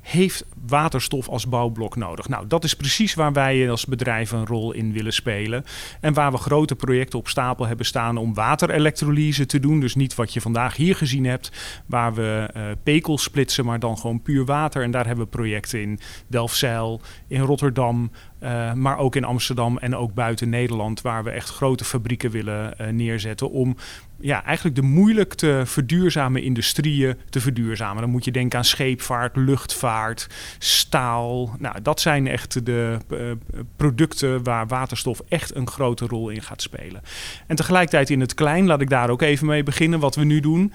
heeft 0.05 0.45
waterstof 0.67 1.29
als 1.29 1.49
bouwblok 1.49 1.97
nodig. 1.97 2.29
Nou, 2.29 2.47
dat 2.47 2.65
is 2.65 2.75
precies 2.77 3.15
waar 3.15 3.33
wij 3.33 3.71
als 3.71 3.87
bedrijf 3.87 4.31
een 4.31 4.47
rol 4.47 4.73
in 4.73 4.93
willen 4.93 5.13
spelen. 5.13 5.65
En 6.01 6.13
waar 6.13 6.33
we 6.33 6.39
grote 6.39 6.75
projecten 6.75 7.19
op 7.19 7.29
stapel 7.29 7.67
hebben 7.67 7.87
staan 7.87 8.17
om 8.17 8.35
waterelektrolyse 8.35 9.47
te 9.47 9.61
doen. 9.61 9.81
Dus 9.81 9.95
niet 9.95 10.15
wat 10.15 10.33
je 10.33 10.41
vandaag 10.41 10.77
hier 10.77 10.97
gezien 10.97 11.25
hebt, 11.25 11.51
waar 11.87 12.15
we 12.15 12.51
uh, 12.57 12.63
pekel 12.83 13.19
splitsen, 13.19 13.65
maar 13.65 13.79
dan 13.79 13.99
gewoon 13.99 14.23
puur 14.23 14.45
water. 14.45 14.83
En 14.83 14.91
daar 14.91 15.07
hebben 15.07 15.25
we 15.25 15.31
projecten 15.31 15.81
in 15.81 15.99
Delfzijl, 16.27 17.01
in 17.29 17.41
Rotterdam, 17.41 18.11
uh, 18.41 18.73
maar 18.73 18.99
ook 18.99 19.17
in 19.17 19.25
Amsterdam 19.25 19.79
en 19.79 19.97
ook 19.97 20.15
buiten 20.15 20.49
Nederland, 20.49 21.03
waar 21.03 21.25
we 21.25 21.31
echt 21.31 21.49
grote 21.49 21.85
fabrieken 21.85 22.31
willen 22.31 22.75
uh, 22.81 22.89
neerzetten 22.89 23.51
om 23.51 23.77
ja, 24.25 24.45
eigenlijk 24.45 24.77
de 24.77 24.83
moeilijk 24.83 25.35
te 25.35 25.63
verduurzamen 25.65 26.43
industrieën 26.43 27.17
te 27.31 27.41
verduurzamen. 27.41 28.03
Dan 28.03 28.11
moet 28.11 28.25
je 28.25 28.31
denken 28.31 28.59
aan 28.59 28.65
scheepvaart, 28.65 29.37
luchtvaart, 29.37 30.27
staal. 30.59 31.57
Nou, 31.59 31.83
dat 31.83 32.01
zijn 32.01 32.27
echt 32.27 32.67
de 32.67 32.99
uh, 33.09 33.31
producten 33.77 34.43
waar 34.43 34.67
waterstof 34.67 35.21
echt 35.29 35.55
een 35.55 35.69
grote 35.69 36.07
rol 36.07 36.29
in 36.29 36.43
gaat 36.43 36.63
spelen. 36.63 37.03
En 37.47 37.57
tegelijkertijd 37.57 38.11
in 38.11 38.21
het 38.21 38.35
klein, 38.35 38.67
laat 38.67 38.81
ik 38.81 38.91
daar 38.91 39.11
ook 39.11 39.23
even 39.23 39.47
mee 39.47 39.63
beginnen, 39.63 40.01
wat 40.01 40.15
we 40.15 40.25
nu 40.25 40.41
doen. 40.41 40.73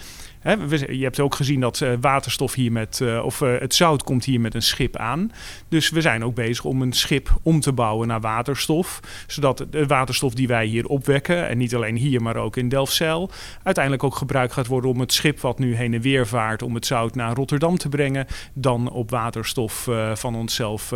Je 0.90 1.04
hebt 1.04 1.20
ook 1.20 1.36
gezien 1.36 1.60
dat 1.60 1.80
uh, 1.80 1.94
waterstof 2.02 2.54
hier 2.54 2.72
met, 2.72 3.00
uh, 3.00 3.26
of 3.26 3.40
het 3.40 3.76
zout 3.76 4.04
komt 4.04 4.26
hier 4.26 4.42
met 4.42 4.56
een 4.56 4.62
schip 4.62 4.98
aan. 4.98 5.32
Dus 5.70 5.90
we 5.90 6.02
zijn 6.02 6.24
ook 6.24 6.36
bezig 6.36 6.66
om 6.66 6.82
een 6.82 6.94
schip 6.94 7.40
om 7.44 7.60
te 7.60 7.74
bouwen 7.74 8.08
naar 8.08 8.22
waterstof. 8.22 9.00
Zodat 9.28 9.66
de 9.70 9.86
waterstof 9.86 10.34
die 10.34 10.48
wij 10.48 10.66
hier 10.66 10.86
opwekken, 10.86 11.48
en 11.48 11.58
niet 11.58 11.76
alleen 11.76 11.96
hier, 11.96 12.22
maar 12.22 12.36
ook 12.36 12.58
in 12.58 12.70
Delfzijl, 12.70 13.32
uiteindelijk 13.64 14.04
ook 14.04 14.16
gebruikt 14.16 14.54
gaat 14.54 14.68
worden 14.68 14.92
om 14.92 15.00
het 15.00 15.14
schip 15.14 15.40
wat 15.40 15.60
nu 15.60 15.76
heen 15.76 15.94
en 15.94 16.02
weer 16.02 16.28
vaart 16.28 16.62
om 16.62 16.76
het 16.76 16.86
zout 16.86 17.16
naar 17.16 17.34
Rotterdam 17.34 17.78
te 17.78 17.90
brengen, 17.90 18.28
dan 18.54 18.92
op 18.92 19.10
waterstof 19.10 19.90
van 20.14 20.36
onszelf 20.36 20.94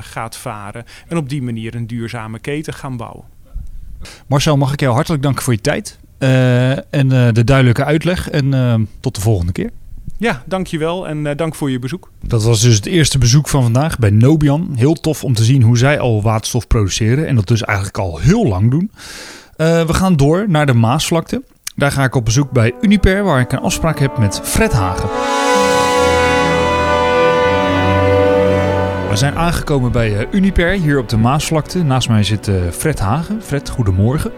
gaat 0.00 0.36
varen. 0.36 0.84
En 1.08 1.16
op 1.16 1.28
die 1.28 1.42
manier 1.42 1.74
een 1.74 1.86
duurzame 1.86 2.38
keten 2.38 2.74
gaan 2.74 2.96
bouwen. 2.96 3.24
Marcel, 4.26 4.56
mag 4.56 4.72
ik 4.72 4.80
jou 4.80 4.94
hartelijk 4.94 5.22
danken 5.22 5.42
voor 5.42 5.52
je 5.52 5.60
tijd. 5.60 5.98
En 6.90 7.08
de 7.08 7.44
duidelijke 7.44 7.84
uitleg. 7.84 8.30
En 8.30 8.88
tot 9.00 9.14
de 9.14 9.20
volgende 9.20 9.52
keer. 9.52 9.70
Ja, 10.18 10.42
dankjewel 10.46 11.08
en 11.08 11.36
dank 11.36 11.54
voor 11.54 11.70
je 11.70 11.78
bezoek. 11.78 12.10
Dat 12.22 12.44
was 12.44 12.60
dus 12.60 12.74
het 12.74 12.86
eerste 12.86 13.18
bezoek 13.18 13.48
van 13.48 13.62
vandaag 13.62 13.98
bij 13.98 14.10
Nobian. 14.10 14.72
Heel 14.76 14.94
tof 14.94 15.24
om 15.24 15.34
te 15.34 15.44
zien 15.44 15.62
hoe 15.62 15.78
zij 15.78 15.98
al 15.98 16.22
waterstof 16.22 16.66
produceren. 16.66 17.26
En 17.26 17.34
dat 17.34 17.46
dus 17.46 17.62
eigenlijk 17.62 17.98
al 17.98 18.18
heel 18.18 18.46
lang 18.46 18.70
doen. 18.70 18.90
we 19.56 19.94
gaan 19.94 20.16
door 20.16 20.44
naar 20.48 20.66
de 20.66 20.74
Maasvlakte. 20.74 21.42
Daar 21.76 21.92
ga 21.92 22.04
ik 22.04 22.14
op 22.14 22.24
bezoek 22.24 22.50
bij 22.50 22.74
Uniper, 22.80 23.22
waar 23.22 23.40
ik 23.40 23.52
een 23.52 23.58
afspraak 23.58 23.98
heb 23.98 24.18
met 24.18 24.40
Fred 24.42 24.72
Hagen. 24.72 25.08
We 29.10 29.16
zijn 29.16 29.34
aangekomen 29.34 29.92
bij 29.92 30.26
Uniper 30.30 30.70
hier 30.70 30.98
op 30.98 31.08
de 31.08 31.16
Maasvlakte. 31.16 31.82
Naast 31.82 32.08
mij 32.08 32.22
zit 32.22 32.50
Fred 32.70 32.98
Hagen. 32.98 33.42
Fred, 33.42 33.68
goedemorgen. 33.68 34.32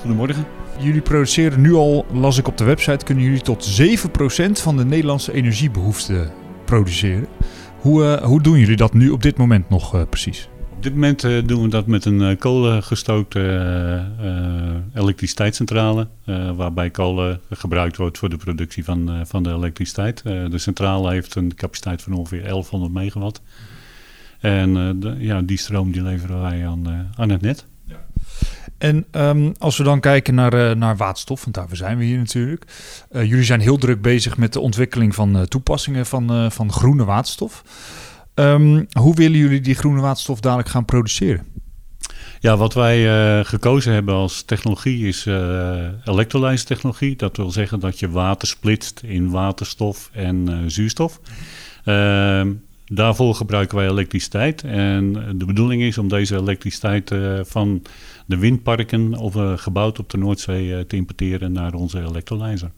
Goedemorgen. 0.00 0.44
Jullie 0.78 1.00
produceren 1.00 1.60
nu 1.60 1.74
al, 1.74 2.06
las 2.12 2.38
ik 2.38 2.48
op 2.48 2.56
de 2.56 2.64
website, 2.64 3.04
kunnen 3.04 3.24
jullie 3.24 3.40
tot 3.40 3.80
7% 3.80 4.50
van 4.52 4.76
de 4.76 4.84
Nederlandse 4.84 5.32
energiebehoefte 5.32 6.30
produceren. 6.64 7.26
Hoe, 7.80 8.02
uh, 8.02 8.24
hoe 8.24 8.42
doen 8.42 8.58
jullie 8.58 8.76
dat 8.76 8.92
nu 8.92 9.10
op 9.10 9.22
dit 9.22 9.36
moment 9.36 9.68
nog 9.68 9.94
uh, 9.94 10.02
precies? 10.10 10.48
Op 10.78 10.84
dit 10.84 10.92
moment 10.92 11.24
uh, 11.24 11.46
doen 11.46 11.62
we 11.62 11.68
dat 11.68 11.86
met 11.86 12.04
een 12.04 12.20
uh, 12.20 12.38
kolengestookte 12.38 13.40
uh, 14.20 15.02
elektriciteitscentrale. 15.02 16.08
waarbij 16.56 16.90
kolen 16.90 17.40
gebruikt 17.50 17.96
wordt 17.96 18.18
voor 18.18 18.28
de 18.28 18.36
productie 18.36 18.84
van, 18.84 19.26
van 19.26 19.42
de 19.42 19.50
elektriciteit. 19.50 20.22
de 20.22 20.58
centrale 20.58 21.10
heeft 21.10 21.34
een 21.34 21.54
capaciteit 21.54 22.02
van 22.02 22.12
ongeveer 22.12 22.42
1100 22.42 22.92
megawatt. 22.92 23.40
En 24.40 25.00
ja, 25.18 25.42
die 25.42 25.58
stroom 25.58 25.92
die 25.92 26.02
leveren 26.02 26.40
wij 26.40 26.66
aan, 26.66 27.10
aan 27.16 27.30
het 27.30 27.40
net. 27.40 27.66
En 28.78 29.06
um, 29.12 29.54
als 29.58 29.76
we 29.76 29.84
dan 29.84 30.00
kijken 30.00 30.34
naar, 30.34 30.76
naar 30.76 30.96
waterstof, 30.96 31.42
want 31.42 31.54
daarvoor 31.54 31.76
zijn 31.76 31.98
we 31.98 32.04
hier 32.04 32.18
natuurlijk. 32.18 32.64
Jullie 33.10 33.44
zijn 33.44 33.60
heel 33.60 33.78
druk 33.78 34.02
bezig 34.02 34.36
met 34.36 34.52
de 34.52 34.60
ontwikkeling 34.60 35.14
van 35.14 35.36
uh, 35.36 35.42
toepassingen 35.42 36.06
van, 36.06 36.52
van 36.52 36.72
groene 36.72 37.04
waterstof. 37.04 37.62
Um, 38.38 38.86
hoe 38.92 39.14
willen 39.14 39.38
jullie 39.38 39.60
die 39.60 39.74
groene 39.74 40.00
waterstof 40.00 40.40
dadelijk 40.40 40.68
gaan 40.68 40.84
produceren? 40.84 41.46
Ja, 42.40 42.56
wat 42.56 42.74
wij 42.74 43.44
gekozen 43.44 43.92
hebben 43.92 44.14
als 44.14 44.42
technologie 44.42 45.06
is 45.06 45.26
elektrolyse 46.04 46.64
technologie. 46.64 47.16
Dat 47.16 47.36
wil 47.36 47.50
zeggen 47.50 47.80
dat 47.80 47.98
je 47.98 48.10
water 48.10 48.48
splitst 48.48 49.00
in 49.00 49.30
waterstof 49.30 50.10
en 50.12 50.64
zuurstof. 50.66 51.20
Ehm, 51.84 52.52
daarvoor 52.86 53.34
gebruiken 53.34 53.76
wij 53.76 53.88
elektriciteit. 53.88 54.62
En 54.62 55.12
de 55.12 55.44
bedoeling 55.44 55.82
is 55.82 55.98
om 55.98 56.08
deze 56.08 56.36
elektriciteit 56.36 57.14
van 57.42 57.82
de 58.28 58.38
windparken 58.38 59.14
of, 59.14 59.34
uh, 59.34 59.52
gebouwd 59.56 59.98
op 59.98 60.10
de 60.10 60.18
Noordzee 60.18 60.66
uh, 60.66 60.80
te 60.80 60.96
importeren 60.96 61.52
naar 61.52 61.74
onze 61.74 62.00
elektrolyzer. 62.00 62.70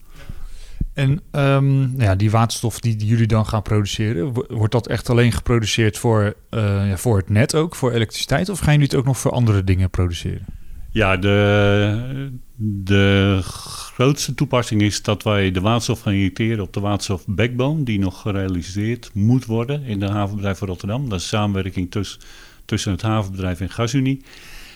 En 0.95 1.21
um, 1.33 1.95
ja, 2.01 2.15
die 2.15 2.31
waterstof 2.31 2.81
die, 2.81 2.97
jullie 3.07 3.27
dan 3.27 3.47
gaan 3.47 3.63
produceren, 3.63 4.33
wordt 4.49 4.73
dat 4.73 4.87
echt 4.87 5.11
alleen 5.11 5.33
geproduceerd 5.33 5.99
voor, 5.99 6.35
ja, 6.51 6.97
voor 6.97 7.17
het 7.17 7.29
net 7.29 7.55
ook, 7.55 7.75
voor 7.75 7.93
elektriciteit? 7.93 8.49
Of 8.49 8.59
gaan 8.59 8.73
jullie 8.73 8.89
het 8.89 8.97
ook 8.97 9.05
nog 9.05 9.19
voor 9.19 9.31
andere 9.31 9.65
dingen 9.65 9.91
produceren? 9.91 10.45
Ja, 10.93 11.17
de, 11.17 12.31
de 12.57 13.39
grootste 13.43 14.35
toepassing 14.35 14.83
is 14.83 15.03
dat 15.03 15.23
wij 15.23 15.51
de 15.51 15.61
waterstof 15.61 16.01
gaan 16.01 16.13
injecteren 16.13 16.65
op 16.65 16.73
de 16.73 16.81
waterstof 16.81 17.25
backbone, 17.27 17.83
die 17.83 17.99
nog 17.99 18.21
gerealiseerd 18.21 19.11
moet 19.15 19.45
worden 19.45 19.83
in 19.83 20.01
de 20.01 20.09
havenbedrijf 20.09 20.59
van 20.59 20.69
Rotterdam. 20.69 21.09
Dat 21.09 21.21
is 21.21 21.29
samenwerking 21.29 21.91
tussen, 21.91 22.21
tussen 22.65 22.93
het 22.93 23.03
havenbedrijf 23.03 23.61
en 23.61 23.71
GasUnie. 23.71 24.23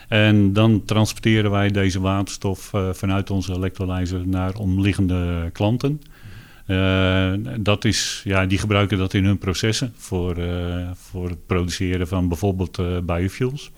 En 0.08 0.52
dan 0.52 0.84
transporteren 0.84 1.50
wij 1.50 1.70
deze 1.70 2.00
waterstof 2.00 2.72
uh, 2.74 2.88
vanuit 2.92 3.30
onze 3.30 3.52
electrolyzer 3.52 4.28
naar 4.28 4.54
omliggende 4.54 5.50
klanten. 5.52 6.00
Uh, 6.66 7.32
dat 7.60 7.84
is, 7.84 8.20
ja, 8.24 8.46
die 8.46 8.58
gebruiken 8.58 8.98
dat 8.98 9.14
in 9.14 9.24
hun 9.24 9.38
processen 9.38 9.92
voor, 9.96 10.38
uh, 10.38 10.90
voor 10.94 11.28
het 11.28 11.46
produceren 11.46 12.08
van 12.08 12.28
bijvoorbeeld 12.28 13.06
biofuels. 13.06 13.70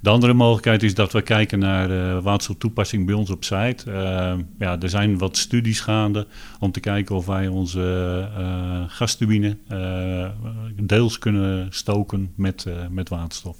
De 0.00 0.10
andere 0.10 0.32
mogelijkheid 0.32 0.82
is 0.82 0.94
dat 0.94 1.12
we 1.12 1.22
kijken 1.22 1.58
naar 1.58 2.20
waterstoftoepassing 2.22 3.06
bij 3.06 3.14
ons 3.14 3.30
op 3.30 3.44
site. 3.44 3.90
ja, 4.58 4.80
er 4.80 4.88
zijn 4.88 5.18
wat 5.18 5.36
studies 5.36 5.80
gaande 5.80 6.26
om 6.58 6.72
te 6.72 6.80
kijken 6.80 7.16
of 7.16 7.26
wij 7.26 7.48
onze 7.48 8.28
gasturbine 8.88 9.56
deels 10.82 11.18
kunnen 11.18 11.66
stoken 11.70 12.32
met, 12.36 12.66
met 12.90 13.08
waterstof 13.08 13.56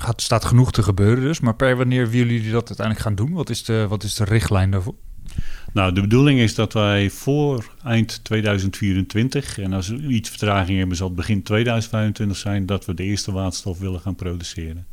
gaat, 0.00 0.22
staat 0.22 0.44
genoeg 0.44 0.72
te 0.72 0.82
gebeuren 0.82 1.22
dus. 1.22 1.40
Maar 1.40 1.54
per 1.54 1.76
wanneer 1.76 2.10
willen 2.10 2.32
jullie 2.32 2.50
dat 2.50 2.68
uiteindelijk 2.68 3.06
gaan 3.06 3.14
doen? 3.14 3.32
Wat 3.32 3.50
is 3.50 3.64
de, 3.64 3.86
wat 3.88 4.02
is 4.02 4.14
de 4.14 4.24
richtlijn 4.24 4.70
daarvoor? 4.70 4.94
Nou, 5.72 5.92
de 5.92 6.00
bedoeling 6.00 6.40
is 6.40 6.54
dat 6.54 6.72
wij 6.72 7.10
voor 7.10 7.70
eind 7.84 8.24
2024, 8.24 9.58
en 9.58 9.72
als 9.72 9.88
we 9.88 9.96
iets 9.96 10.28
vertraging 10.28 10.78
hebben, 10.78 10.96
zal 10.96 11.06
het 11.06 11.16
begin 11.16 11.42
2025 11.42 12.36
zijn, 12.36 12.66
dat 12.66 12.84
we 12.84 12.94
de 12.94 13.02
eerste 13.02 13.32
waterstof 13.32 13.78
willen 13.78 14.00
gaan 14.00 14.14
produceren. 14.14 14.86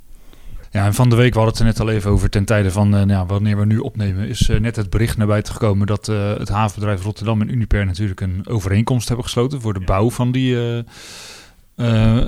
Ja, 0.71 0.85
en 0.85 0.93
van 0.93 1.09
de 1.09 1.15
week, 1.15 1.33
we 1.33 1.39
hadden 1.39 1.57
het 1.57 1.59
er 1.59 1.69
net 1.69 1.79
al 1.79 1.95
even 1.95 2.11
over, 2.11 2.29
ten 2.29 2.45
tijde 2.45 2.71
van 2.71 2.95
uh, 2.95 3.01
nou, 3.01 3.27
wanneer 3.27 3.57
we 3.57 3.65
nu 3.65 3.77
opnemen, 3.77 4.27
is 4.27 4.49
uh, 4.49 4.59
net 4.59 4.75
het 4.75 4.89
bericht 4.89 5.17
naar 5.17 5.27
buiten 5.27 5.53
gekomen 5.53 5.87
dat 5.87 6.07
uh, 6.07 6.37
het 6.37 6.49
havenbedrijf 6.49 7.03
Rotterdam 7.03 7.41
en 7.41 7.51
Uniper 7.51 7.85
natuurlijk 7.85 8.21
een 8.21 8.47
overeenkomst 8.47 9.07
hebben 9.07 9.25
gesloten 9.25 9.61
voor 9.61 9.73
de 9.73 9.85
bouw 9.85 10.09
van 10.09 10.31
die 10.31 10.83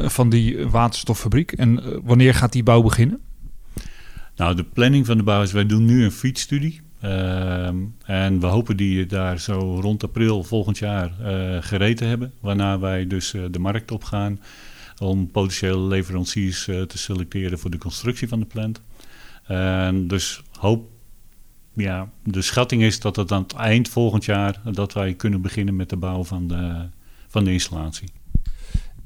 van 0.10 0.30
die 0.30 0.68
waterstoffabriek. 0.68 1.52
En 1.52 1.80
uh, 1.80 1.98
wanneer 2.04 2.34
gaat 2.34 2.52
die 2.52 2.64
bouw 2.64 2.82
beginnen? 2.82 3.20
Nou, 4.36 4.56
de 4.56 4.64
planning 4.64 5.06
van 5.06 5.18
de 5.18 5.24
bouw 5.24 5.42
is, 5.42 5.52
wij 5.52 5.66
doen 5.66 5.86
nu 5.86 6.04
een 6.04 6.12
fietsstudie. 6.12 6.82
Uh, 7.04 7.68
en 8.06 8.40
we 8.40 8.46
hopen 8.46 8.78
die 8.78 9.06
daar 9.06 9.40
zo 9.40 9.80
rond 9.82 10.04
april 10.04 10.44
volgend 10.44 10.78
jaar 10.78 11.12
uh, 11.22 11.58
gereed 11.62 11.98
te 11.98 12.06
hebben. 12.06 12.34
Waarna 12.40 12.80
wij 12.80 13.08
dus 13.08 13.32
de 13.52 13.60
markt 13.60 13.92
op 13.92 14.04
gaan 14.04 14.40
om 14.98 15.32
potentiële 15.32 15.80
leveranciers 15.80 16.64
te 16.64 16.98
selecteren 16.98 17.60
voor 17.60 17.70
de 17.70 17.78
constructie 17.78 18.28
van 18.28 18.40
de 18.40 18.46
plant. 18.46 18.82
Dus 20.10 20.42
hoop, 20.60 20.90
ja, 21.74 22.10
de 22.24 22.42
schatting 22.42 22.82
is 22.82 23.00
dat 23.00 23.16
het 23.16 23.32
aan 23.32 23.42
het 23.42 23.54
eind 23.54 23.90
volgend 23.90 24.26
jaar 24.26 24.62
dat 24.72 24.94
wij 24.94 25.14
kunnen 25.14 25.42
beginnen 25.42 25.76
met 25.76 25.90
de 25.90 25.98
bouw 25.98 26.24
van 26.24 26.48
de, 26.48 26.88
van 27.28 27.44
de 27.44 27.52
installatie. 27.52 28.10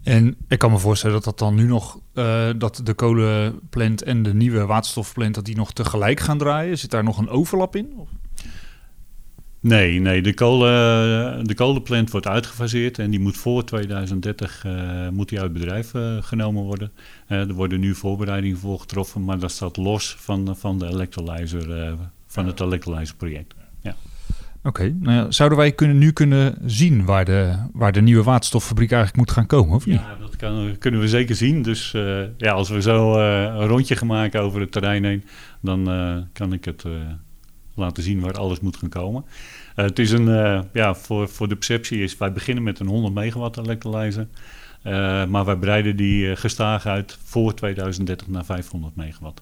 En 0.03 0.35
ik 0.47 0.59
kan 0.59 0.71
me 0.71 0.77
voorstellen 0.77 1.15
dat 1.15 1.23
dat 1.23 1.39
dan 1.39 1.55
nu 1.55 1.67
nog, 1.67 1.99
uh, 2.13 2.49
dat 2.57 2.81
de 2.83 2.93
kolenplant 2.93 4.03
en 4.03 4.23
de 4.23 4.33
nieuwe 4.33 4.65
waterstofplant, 4.65 5.35
dat 5.35 5.45
die 5.45 5.55
nog 5.55 5.73
tegelijk 5.73 6.19
gaan 6.19 6.37
draaien. 6.37 6.77
Zit 6.77 6.91
daar 6.91 7.03
nog 7.03 7.17
een 7.17 7.29
overlap 7.29 7.75
in? 7.75 7.93
Nee, 9.59 9.99
nee 9.99 10.21
de, 10.21 10.33
kolen, 10.33 11.47
de 11.47 11.55
kolenplant 11.55 12.11
wordt 12.11 12.27
uitgefaseerd 12.27 12.99
en 12.99 13.09
die 13.09 13.19
moet 13.19 13.37
voor 13.37 13.63
2030 13.63 14.63
uh, 14.65 15.09
moet 15.09 15.29
die 15.29 15.41
uit 15.41 15.53
bedrijf 15.53 15.93
uh, 15.93 16.17
genomen 16.21 16.63
worden. 16.63 16.91
Er 17.27 17.53
worden 17.53 17.79
nu 17.79 17.95
voorbereidingen 17.95 18.57
voor 18.57 18.79
getroffen, 18.79 19.23
maar 19.23 19.39
dat 19.39 19.51
staat 19.51 19.77
los 19.77 20.15
van, 20.19 20.55
van 20.57 20.79
de 20.79 20.87
electrolyzer, 20.87 21.95
van 22.27 22.45
het 22.45 22.59
electrolyzerproject. 22.59 23.53
Oké, 24.63 24.95
nou 24.99 25.17
ja, 25.17 25.31
zouden 25.31 25.57
wij 25.57 25.71
kunnen, 25.71 25.97
nu 25.97 26.11
kunnen 26.11 26.57
zien 26.65 27.05
waar 27.05 27.25
de, 27.25 27.55
waar 27.73 27.91
de 27.91 28.01
nieuwe 28.01 28.23
waterstoffabriek 28.23 28.91
eigenlijk 28.91 29.19
moet 29.19 29.35
gaan 29.35 29.45
komen, 29.45 29.75
of 29.75 29.85
niet? 29.85 29.99
Ja, 29.99 30.17
dat 30.19 30.35
kan, 30.35 30.75
kunnen 30.79 30.99
we 30.99 31.07
zeker 31.07 31.35
zien. 31.35 31.61
Dus 31.61 31.93
uh, 31.93 32.23
ja, 32.37 32.51
als 32.51 32.69
we 32.69 32.81
zo 32.81 33.17
uh, 33.17 33.41
een 33.41 33.67
rondje 33.67 33.95
gaan 33.95 34.07
maken 34.07 34.41
over 34.41 34.59
het 34.59 34.71
terrein 34.71 35.03
heen, 35.03 35.23
dan 35.61 35.91
uh, 35.91 36.17
kan 36.33 36.53
ik 36.53 36.65
het 36.65 36.83
laten 37.75 38.03
zien 38.03 38.19
waar 38.19 38.33
alles 38.33 38.59
moet 38.59 38.77
gaan 38.77 38.89
komen. 38.89 39.25
het 39.75 39.99
is 39.99 40.11
een, 40.11 40.25
ja, 40.73 40.95
voor, 40.95 41.29
voor 41.29 41.47
de 41.47 41.55
perceptie 41.55 42.03
is, 42.03 42.17
wij 42.17 42.31
beginnen 42.31 42.63
met 42.63 42.79
een 42.79 42.87
100 42.87 43.13
megawatt 43.13 43.57
elektrolyzer. 43.57 44.27
maar 45.29 45.45
wij 45.45 45.57
breiden 45.57 45.95
die 45.95 46.35
gestaag 46.35 46.85
uit 46.85 47.17
voor 47.23 47.53
2030 47.53 48.27
naar 48.27 48.45
500 48.45 48.95
megawatt. 48.95 49.41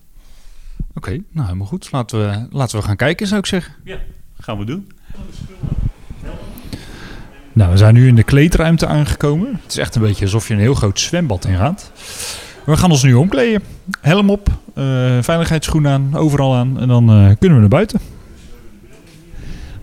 Oké, 0.93 1.09
nou 1.09 1.45
helemaal 1.45 1.67
goed. 1.67 1.91
Laten 1.91 2.19
we, 2.19 2.47
laten 2.49 2.79
we 2.79 2.85
gaan 2.85 2.95
kijken, 2.95 3.27
zou 3.27 3.39
ik 3.39 3.45
zeggen. 3.45 3.73
Ja, 3.83 3.99
gaan 4.39 4.57
we 4.57 4.65
doen. 4.65 4.91
Nou, 7.53 7.71
we 7.71 7.77
zijn 7.77 7.93
nu 7.93 8.07
in 8.07 8.15
de 8.15 8.23
kleedruimte 8.23 8.87
aangekomen. 8.87 9.59
Het 9.63 9.71
is 9.71 9.77
echt 9.77 9.95
een 9.95 10.01
beetje 10.01 10.25
alsof 10.25 10.47
je 10.47 10.53
een 10.53 10.59
heel 10.59 10.73
groot 10.73 10.99
zwembad 10.99 11.45
ingaat. 11.45 11.91
We 12.65 12.77
gaan 12.77 12.91
ons 12.91 13.03
nu 13.03 13.13
omkleden. 13.13 13.63
Helm 14.01 14.29
op, 14.29 14.47
uh, 14.75 15.17
aan, 15.85 16.15
overal 16.15 16.55
aan 16.55 16.79
en 16.79 16.87
dan 16.87 17.09
uh, 17.09 17.31
kunnen 17.39 17.57
we 17.57 17.59
naar 17.59 17.67
buiten. 17.67 17.99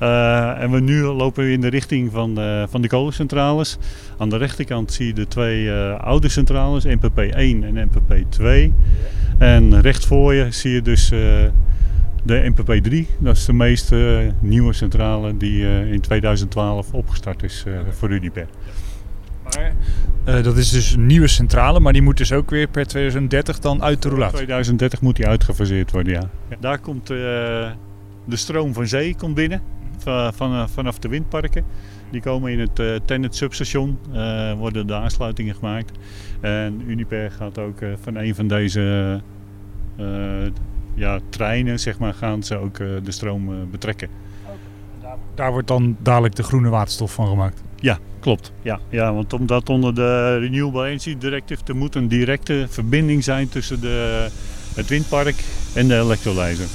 Uh, 0.03 0.63
en 0.63 0.71
we 0.71 0.81
nu 0.81 1.03
lopen 1.03 1.45
we 1.45 1.53
in 1.53 1.61
de 1.61 1.69
richting 1.69 2.13
van, 2.13 2.41
uh, 2.41 2.63
van 2.69 2.83
de 2.83 2.89
kolencentrales. 2.89 3.79
Aan 4.19 4.29
de 4.29 4.37
rechterkant 4.37 4.93
zie 4.93 5.07
je 5.07 5.13
de 5.13 5.29
twee 5.29 5.73
oude 5.93 6.29
centrales, 6.29 6.85
NPP 6.85 7.19
1 7.19 7.65
en 7.65 7.75
NPP 7.75 8.25
2. 8.29 8.73
En 9.39 9.81
recht 9.81 10.07
voor 10.07 10.35
je 10.35 10.47
zie 10.51 10.73
je 10.73 10.83
dus 10.83 11.13
de 12.25 12.53
MPP3, 12.53 13.17
dat 13.19 13.37
is 13.37 13.45
de 13.45 13.53
meest 13.53 13.93
uh, 13.93 14.19
nieuwe 14.41 14.73
centrale 14.73 15.37
die 15.37 15.63
uh, 15.63 15.93
in 15.93 16.01
2012 16.01 16.93
opgestart 16.93 17.43
is 17.43 17.65
uh, 17.69 17.79
voor 17.91 18.11
Uniper. 18.11 18.47
Maar 20.25 20.43
dat 20.43 20.57
is 20.57 20.71
dus 20.71 20.93
een 20.93 21.07
nieuwe 21.07 21.27
centrale, 21.27 21.81
maar 21.81 21.93
die 21.93 22.03
moet 22.03 22.17
dus 22.17 22.33
ook 22.33 22.51
weer 22.51 22.69
per 22.69 22.87
2030 22.87 23.59
dan 23.59 23.83
uit 23.83 24.03
de 24.03 24.09
roulatie? 24.09 24.35
2030 24.35 25.01
moet 25.01 25.17
die 25.17 25.27
uitgefaseerd 25.27 25.91
worden, 25.91 26.13
ja. 26.13 26.31
ja. 26.49 26.57
Daar 26.61 26.79
komt 26.79 27.07
de 27.07 27.73
stroom 28.29 28.73
van 28.73 28.87
zee 28.87 29.17
komt 29.17 29.35
binnen, 29.35 29.63
van, 29.99 30.35
van, 30.35 30.69
vanaf 30.69 30.99
de 30.99 31.09
windparken. 31.09 31.65
Die 32.11 32.21
komen 32.21 32.53
in 32.53 32.59
het 32.59 32.79
uh, 32.79 32.97
Tennet 33.05 33.37
substation, 33.37 33.99
worden 34.59 34.87
de 34.87 34.95
aansluitingen 34.95 35.55
gemaakt. 35.55 35.99
En 36.41 36.83
Uniper 36.87 37.31
gaat 37.31 37.59
ook 37.59 37.79
van 38.03 38.17
een 38.17 38.35
van 38.35 38.49
deze 38.49 39.21
ja, 40.99 41.19
treinen 41.29 41.81
zeg 41.81 41.99
maar, 41.99 42.15
gaan 42.15 42.43
ze 42.43 42.57
ook 42.57 42.79
uh, 42.79 42.89
de 43.03 43.11
stroom 43.11 43.53
uh, 43.53 43.57
betrekken. 43.71 44.09
Daar, 45.03 45.17
daar, 45.35 45.51
wordt 45.53 45.69
dan 45.69 45.97
dadelijk 45.99 46.35
de 46.35 46.43
groene 46.43 46.69
waterstof 46.69 47.13
van 47.13 47.27
gemaakt? 47.27 47.63
Ja, 47.77 47.99
klopt. 48.21 48.53
Ja, 48.63 48.81
ja, 48.89 49.15
want 49.15 49.33
omdat 49.33 49.69
onder 49.69 49.95
de 49.95 50.39
Renewable 50.39 50.87
Energy 50.87 51.19
Directive 51.19 51.63
er 51.67 51.77
moet 51.77 51.95
een 51.95 52.09
directe 52.09 52.67
verbinding 52.69 53.25
zijn 53.25 53.49
tussen 53.49 53.81
de, 53.81 54.29
het 54.75 54.89
windpark 54.89 55.45
en 55.75 55.89
de 55.89 55.99
elektrolyzer. 55.99 56.67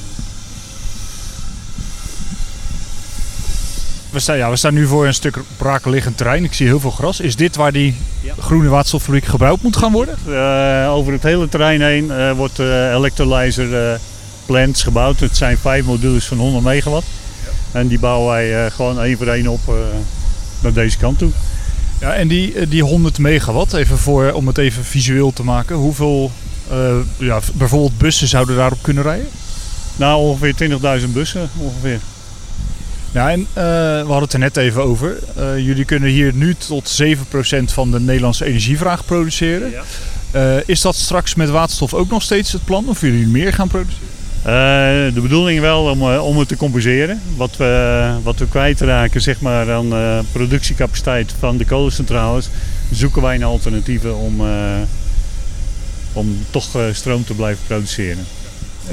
we, 4.14 4.20
staan, 4.20 4.38
ja, 4.38 4.50
we 4.50 4.56
staan 4.56 4.74
nu 4.74 4.88
voor 4.88 5.06
een 5.06 5.14
stuk 5.14 5.38
braakliggend 5.58 6.18
terrein. 6.18 6.44
Ik 6.44 6.54
zie 6.54 6.68
heel 6.68 6.80
veel 6.80 6.92
gras. 6.92 7.20
Is 7.20 7.36
dit 7.36 7.56
waar 7.56 7.72
die 7.72 7.96
Ja. 8.22 8.34
groene 8.40 8.70
waterstoffabriek 8.70 9.26
gebouwd 9.26 9.62
moet 9.62 9.78
gaan 9.78 9.92
worden? 9.92 10.18
Eh, 10.28 10.94
over 10.94 11.14
het 11.14 11.24
hele 11.24 11.50
terrein 11.50 11.82
heen 11.82 12.12
eh, 12.12 12.32
wordt 12.32 12.60
eh 12.60 12.92
electrolyzer 12.92 13.92
eh, 13.92 14.00
plants 14.46 14.84
gebouwd. 14.84 15.20
Het 15.20 15.38
zijn 15.38 15.58
vijf 15.58 15.86
modules 15.86 16.26
van 16.26 16.38
100 16.38 16.64
megawatt. 16.64 17.06
En 17.72 17.88
die 17.88 18.00
bouwen 18.00 18.28
wij 18.28 18.66
eh, 18.66 18.72
gewoon 18.72 19.02
één 19.02 19.18
voor 19.18 19.28
één 19.28 19.48
op 19.48 19.62
eh, 19.68 19.74
naar 20.62 20.74
deze 20.74 20.98
kant 20.98 21.18
toe. 21.18 21.32
Ja, 22.00 22.14
en 22.14 22.28
die, 22.28 22.54
eh, 22.54 22.70
die 22.70 22.84
100 22.84 23.18
megawatt, 23.18 23.74
even 23.74 23.98
voor, 23.98 24.32
om 24.32 24.48
het 24.48 24.58
even 24.58 24.86
visueel 24.86 25.34
te 25.34 25.44
maken. 25.44 25.76
Hoeveel 25.76 26.32
ja, 27.18 27.40
bijvoorbeeld 27.54 27.98
bussen 27.98 28.28
zouden 28.28 28.56
daarop 28.56 28.78
kunnen 28.82 29.04
rijden? 29.04 29.28
Nou, 29.96 30.22
ongeveer 30.22 30.56
20.000 31.02 31.14
bussen 31.14 31.50
ongeveer. 31.58 32.00
Ja, 33.12 33.32
en 33.32 33.48
we 33.54 34.04
hadden 34.06 34.24
het 34.24 34.34
er 34.34 34.40
net 34.40 34.58
even 34.58 34.84
over. 34.84 35.18
Jullie 35.58 35.86
kunnen 35.86 36.10
hier 36.10 36.34
nu 36.34 36.56
tot 36.56 37.02
7% 37.02 37.74
van 37.74 37.92
de 37.92 38.00
Nederlandse 38.00 38.46
energievraag 38.46 39.06
produceren. 39.06 39.74
Eh, 40.34 40.58
is 40.66 40.82
dat 40.82 40.96
straks 40.96 41.36
met 41.36 41.50
waterstof 41.50 41.94
ook 41.94 42.10
nog 42.10 42.22
steeds 42.22 42.52
het 42.52 42.66
plan? 42.66 42.88
Of 42.88 43.02
jullie 43.02 43.28
meer 43.28 43.54
gaan 43.54 43.68
produceren? 43.68 44.08
Eh, 44.44 45.14
de 45.14 45.22
bedoeling 45.22 45.60
wel 45.60 45.84
om, 45.84 46.02
eh, 46.02 46.26
om 46.26 46.38
het 46.38 46.48
te 46.48 46.58
compenseren. 46.58 47.22
Wat 47.36 47.58
we, 47.58 48.12
wat 48.24 48.40
we 48.40 48.48
kwijtraken 48.48 49.22
zeg 49.22 49.42
maar, 49.42 49.72
aan 49.72 49.94
eh, 49.94 50.20
productiecapaciteit 50.32 51.34
van 51.40 51.58
de 51.58 51.66
kolencentrales, 51.66 52.50
zoeken 52.92 53.22
wij 53.22 53.38
naar 53.38 53.48
alternatieven 53.48 54.16
om, 54.16 54.42
om 56.14 56.38
toch 56.50 56.66
stroom 56.92 57.26
te 57.26 57.34
blijven 57.34 57.64
produceren. 57.68 58.26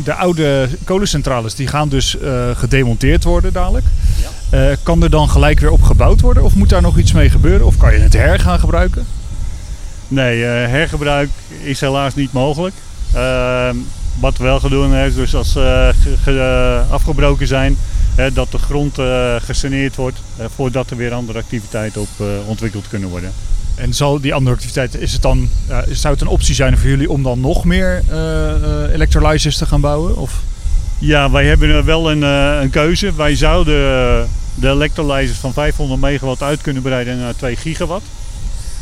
De 0.04 0.14
oude 0.14 0.68
kolencentrales 0.84 1.54
die 1.54 1.66
gaan 1.66 1.88
dus 1.88 2.16
gedemonteerd 2.54 3.24
worden 3.24 3.52
dadelijk. 3.52 3.86
Eh, 4.50 4.66
kan 4.82 5.02
er 5.02 5.10
dan 5.10 5.30
gelijk 5.30 5.60
weer 5.60 5.70
op 5.70 5.82
gebouwd 5.82 6.20
worden? 6.20 6.42
Of 6.42 6.54
moet 6.54 6.68
daar 6.68 6.82
nog 6.82 6.98
iets 6.98 7.12
mee 7.12 7.30
gebeuren? 7.30 7.66
Of 7.66 7.76
kan 7.76 7.92
je 7.92 7.98
het 7.98 8.12
her 8.12 8.40
gaan 8.40 8.58
gebruiken? 8.58 9.06
Nee, 10.08 10.42
hergebruik 10.42 11.30
is 11.62 11.80
helaas 11.80 12.14
niet 12.14 12.32
mogelijk. 12.32 12.74
Wat 14.18 14.36
we 14.38 14.44
wel 14.44 14.60
doen 14.68 14.94
is 14.94 15.14
dus 15.14 15.34
als 15.34 15.52
ze 15.52 15.92
ge- 16.02 16.16
ge- 16.22 16.82
afgebroken 16.90 17.46
zijn, 17.46 17.76
hè, 18.14 18.32
dat 18.32 18.50
de 18.50 18.58
grond 18.58 18.98
eh, 18.98 19.34
gesaneerd 19.38 19.96
wordt 19.96 20.18
eh, 20.36 20.46
voordat 20.54 20.90
er 20.90 20.96
weer 20.96 21.12
andere 21.12 21.38
activiteiten 21.38 22.00
op 22.00 22.08
eh, 22.18 22.26
ontwikkeld 22.46 22.88
kunnen 22.88 23.08
worden. 23.08 23.32
En 23.74 23.94
zal 23.94 24.20
die 24.20 24.34
andere 24.34 24.54
activiteit, 24.56 24.94
is 24.94 25.12
het 25.12 25.22
dan, 25.22 25.48
zou 25.90 26.12
het 26.14 26.22
een 26.22 26.28
optie 26.28 26.54
zijn 26.54 26.78
voor 26.78 26.88
jullie 26.88 27.10
om 27.10 27.22
dan 27.22 27.40
nog 27.40 27.64
meer 27.64 28.02
eh 28.08 28.50
eh, 28.50 28.92
electrolyzers 28.92 29.56
te 29.56 29.66
gaan 29.66 29.80
bouwen? 29.80 30.16
Of? 30.16 30.40
Ja, 30.98 31.30
wij 31.30 31.46
hebben 31.46 31.84
wel 31.84 32.10
een, 32.10 32.22
eh, 32.22 32.58
een 32.62 32.70
keuze. 32.70 33.12
Wij 33.14 33.36
zouden 33.36 33.74
eh, 33.74 34.22
de 34.54 34.68
electrolyzers 34.68 35.38
van 35.38 35.52
500 35.52 36.00
megawatt 36.00 36.42
uit 36.42 36.60
kunnen 36.60 36.82
breiden 36.82 37.18
naar 37.18 37.36
2 37.36 37.56
gigawatt. 37.56 38.04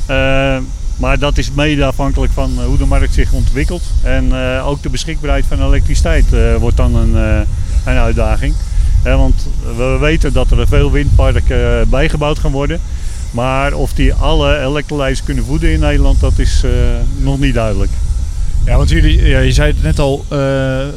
Eh, 0.07 0.57
maar 0.99 1.19
dat 1.19 1.39
is 1.39 1.53
mede 1.53 1.85
afhankelijk 1.85 2.33
van 2.33 2.53
eh, 2.59 2.65
hoe 2.65 2.79
de 2.79 2.87
markt 2.87 3.15
zich 3.15 3.33
ontwikkelt. 3.33 3.83
En 4.03 4.33
eh, 4.33 4.69
ook 4.69 4.83
de 4.83 4.89
beschikbaarheid 4.89 5.45
van 5.49 5.63
elektriciteit 5.63 6.33
eh, 6.33 6.55
wordt 6.57 6.77
dan 6.77 6.95
een, 6.95 7.15
een 7.85 7.97
uitdaging. 7.97 8.55
Want 9.03 9.47
we 9.77 9.97
weten 10.01 10.33
dat 10.33 10.51
er 10.51 10.67
veel 10.67 10.91
windparken 10.91 11.89
bijgebouwd 11.89 12.39
gaan 12.39 12.53
worden. 12.53 12.81
Maar 13.31 13.73
of 13.73 13.93
die 13.93 14.15
alle 14.15 14.59
electrolyzers 14.59 15.23
kunnen 15.23 15.45
voeden 15.45 15.73
in 15.73 15.81
Nederland, 15.81 16.21
dat 16.21 16.39
is 16.39 16.65
nog 17.19 17.39
niet 17.39 17.55
duidelijk. 17.55 17.91
Ja, 18.65 18.77
want 18.77 18.89
jullie, 18.89 19.27
ja, 19.27 19.39
je 19.39 19.53
zei 19.53 19.73
het 19.73 19.83
net 19.83 19.99
al, 19.99 20.25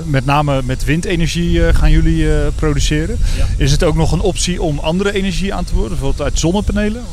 met 0.05 0.25
name 0.25 0.62
met 0.65 0.84
windenergie 0.84 1.74
gaan 1.74 1.91
jullie 1.91 2.27
produceren. 2.55 3.17
Ja. 3.38 3.46
Is 3.58 3.72
het 3.72 3.84
ook 3.84 3.96
nog 3.96 4.12
een 4.12 4.22
optie 4.22 4.62
om 4.62 4.79
andere 4.79 5.13
energie 5.13 5.53
aan 5.53 5.63
te 5.63 5.74
worden, 5.74 5.91
bijvoorbeeld 5.91 6.29
uit 6.29 6.39
zonnepanelen? 6.39 7.03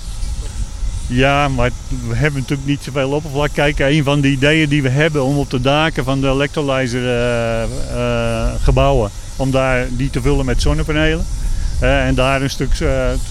Ja, 1.09 1.49
maar 1.49 1.71
we 2.09 2.15
hebben 2.15 2.41
natuurlijk 2.41 2.69
niet 2.69 2.83
zoveel 2.83 3.11
oppervlak. 3.11 3.51
Kijk, 3.53 3.79
een 3.79 4.05
van 4.05 4.21
de 4.21 4.29
ideeën 4.29 4.69
die 4.69 4.83
we 4.83 4.89
hebben 4.89 5.25
om 5.25 5.39
op 5.39 5.51
de 5.51 5.61
daken 5.61 6.05
van 6.05 6.21
de 6.21 6.29
electrolyzer 6.29 7.05
eh, 7.05 7.63
eh, 7.63 8.55
gebouwen, 8.63 9.11
om 9.37 9.51
daar 9.51 9.87
die 9.91 10.11
te 10.11 10.21
vullen 10.23 10.45
met 10.45 10.63
zonnepanelen. 10.63 11.27
eh, 11.81 12.07
en 12.07 12.15
daar 12.15 12.43
een 12.43 12.51
stuk, 12.51 12.75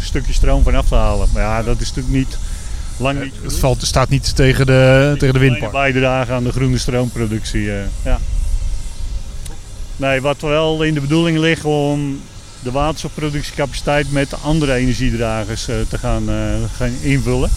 stukje 0.01 0.33
stroom 0.33 0.63
van 0.63 0.75
af 0.75 0.87
te 0.87 0.95
halen. 0.95 1.27
Maar 1.33 1.43
ja, 1.43 1.63
dat 1.63 1.81
is 1.81 1.87
natuurlijk 1.93 2.15
niet 2.15 2.37
lang 2.97 3.23
niet 3.23 3.33
Het 3.41 3.57
valt, 3.59 3.83
staat 3.85 4.09
niet 4.09 4.35
tegen 4.35 4.65
de, 4.65 5.15
tegen 5.17 5.33
de 5.33 5.39
windpark. 5.39 5.71
bijdragen 5.71 6.33
aan 6.35 6.43
de 6.43 6.51
groene 6.51 6.77
stroomproductie. 6.77 7.71
ja. 8.03 8.19
Nee, 9.95 10.21
wat 10.21 10.41
wel 10.41 10.83
in 10.83 10.93
de 10.93 11.01
bedoeling 11.01 11.37
ligt 11.37 11.65
om 11.65 12.21
de 12.59 12.71
waterstofproductiecapaciteit 12.71 14.11
met 14.11 14.41
andere 14.43 14.73
energiedragers 14.73 15.63
te 15.65 15.97
gaan, 15.97 16.23
gaan 16.77 16.91
invullen. 17.01 17.49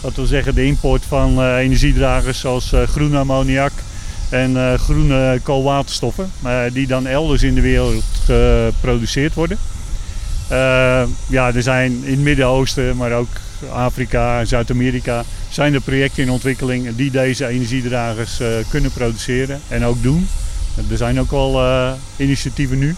Dat 0.00 0.14
wil 0.14 0.26
zeggen 0.26 0.54
de 0.54 0.64
import 0.64 1.04
van 1.08 1.40
eh, 1.40 1.56
energiedragers 1.56 2.40
zoals 2.40 2.72
eh, 2.72 2.82
groene 2.82 3.18
ammoniak 3.18 3.72
en 4.28 4.56
eh, 4.56 4.74
groene 4.78 5.40
koolwaterstoffen, 5.42 6.30
die 6.72 6.86
dan 6.86 7.06
elders 7.06 7.42
in 7.42 7.54
de 7.54 7.60
wereld 7.60 8.04
geproduceerd 8.24 9.34
worden. 9.34 9.58
Ja, 11.26 11.54
er 11.54 11.62
zijn 11.62 11.92
in 12.04 12.10
het 12.10 12.20
Midden-Oosten, 12.20 12.96
maar 12.96 13.12
ook 13.12 13.28
Afrika 13.72 14.40
en 14.40 14.46
Zuid-Amerika, 14.46 15.24
zijn 15.48 15.74
er 15.74 15.80
projecten 15.80 16.22
in 16.22 16.30
ontwikkeling 16.30 16.96
die 16.96 17.10
deze 17.10 17.46
energiedragers 17.46 18.40
kunnen 18.68 18.90
produceren 18.90 19.60
en 19.68 19.84
ook 19.84 20.02
doen. 20.02 20.28
Er 20.90 20.96
zijn 20.96 21.20
ook 21.20 21.32
al 21.32 21.62
initiatieven 22.16 22.78
nu. 22.78 22.96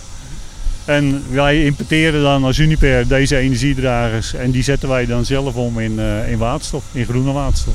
En 0.88 1.22
wij 1.30 1.64
importeren 1.64 2.22
dan 2.22 2.44
als 2.44 2.58
Uniper 2.58 3.08
deze 3.08 3.36
energiedragers 3.36 4.34
en 4.34 4.50
die 4.50 4.62
zetten 4.62 4.88
wij 4.88 5.06
dan 5.06 5.24
zelf 5.24 5.54
om 5.56 5.78
in, 5.78 5.98
eh, 5.98 6.30
in 6.30 6.38
waterstof, 6.38 6.84
in 6.92 7.04
groene 7.04 7.32
waterstof. 7.32 7.74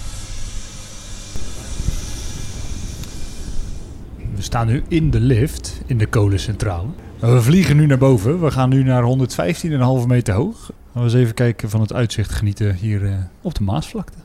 We 4.36 4.41
staan 4.41 4.67
nu 4.67 4.84
in 4.88 5.12
de 5.12 5.19
lift 5.19 5.82
in 5.86 5.97
de 5.97 6.06
kolencentrale. 6.06 6.88
We 7.19 7.41
vliegen 7.41 7.76
nu 7.76 7.86
naar 7.86 7.97
boven. 7.97 8.41
We 8.41 8.52
gaan 8.52 8.69
nu 8.69 8.84
naar 8.84 9.04
115,5 9.04 10.08
meter 10.08 10.34
hoog. 10.34 10.58
Laten 10.58 10.71
we 10.93 11.02
eens 11.02 11.13
even 11.13 11.34
kijken 11.34 11.69
van 11.69 11.82
het 11.82 11.93
uitzicht 11.93 12.32
genieten 12.32 12.76
hier 12.76 13.06
eh, 13.06 13.13
op 13.41 13.56
de 13.56 13.63
Maasvlakte. 13.63 14.17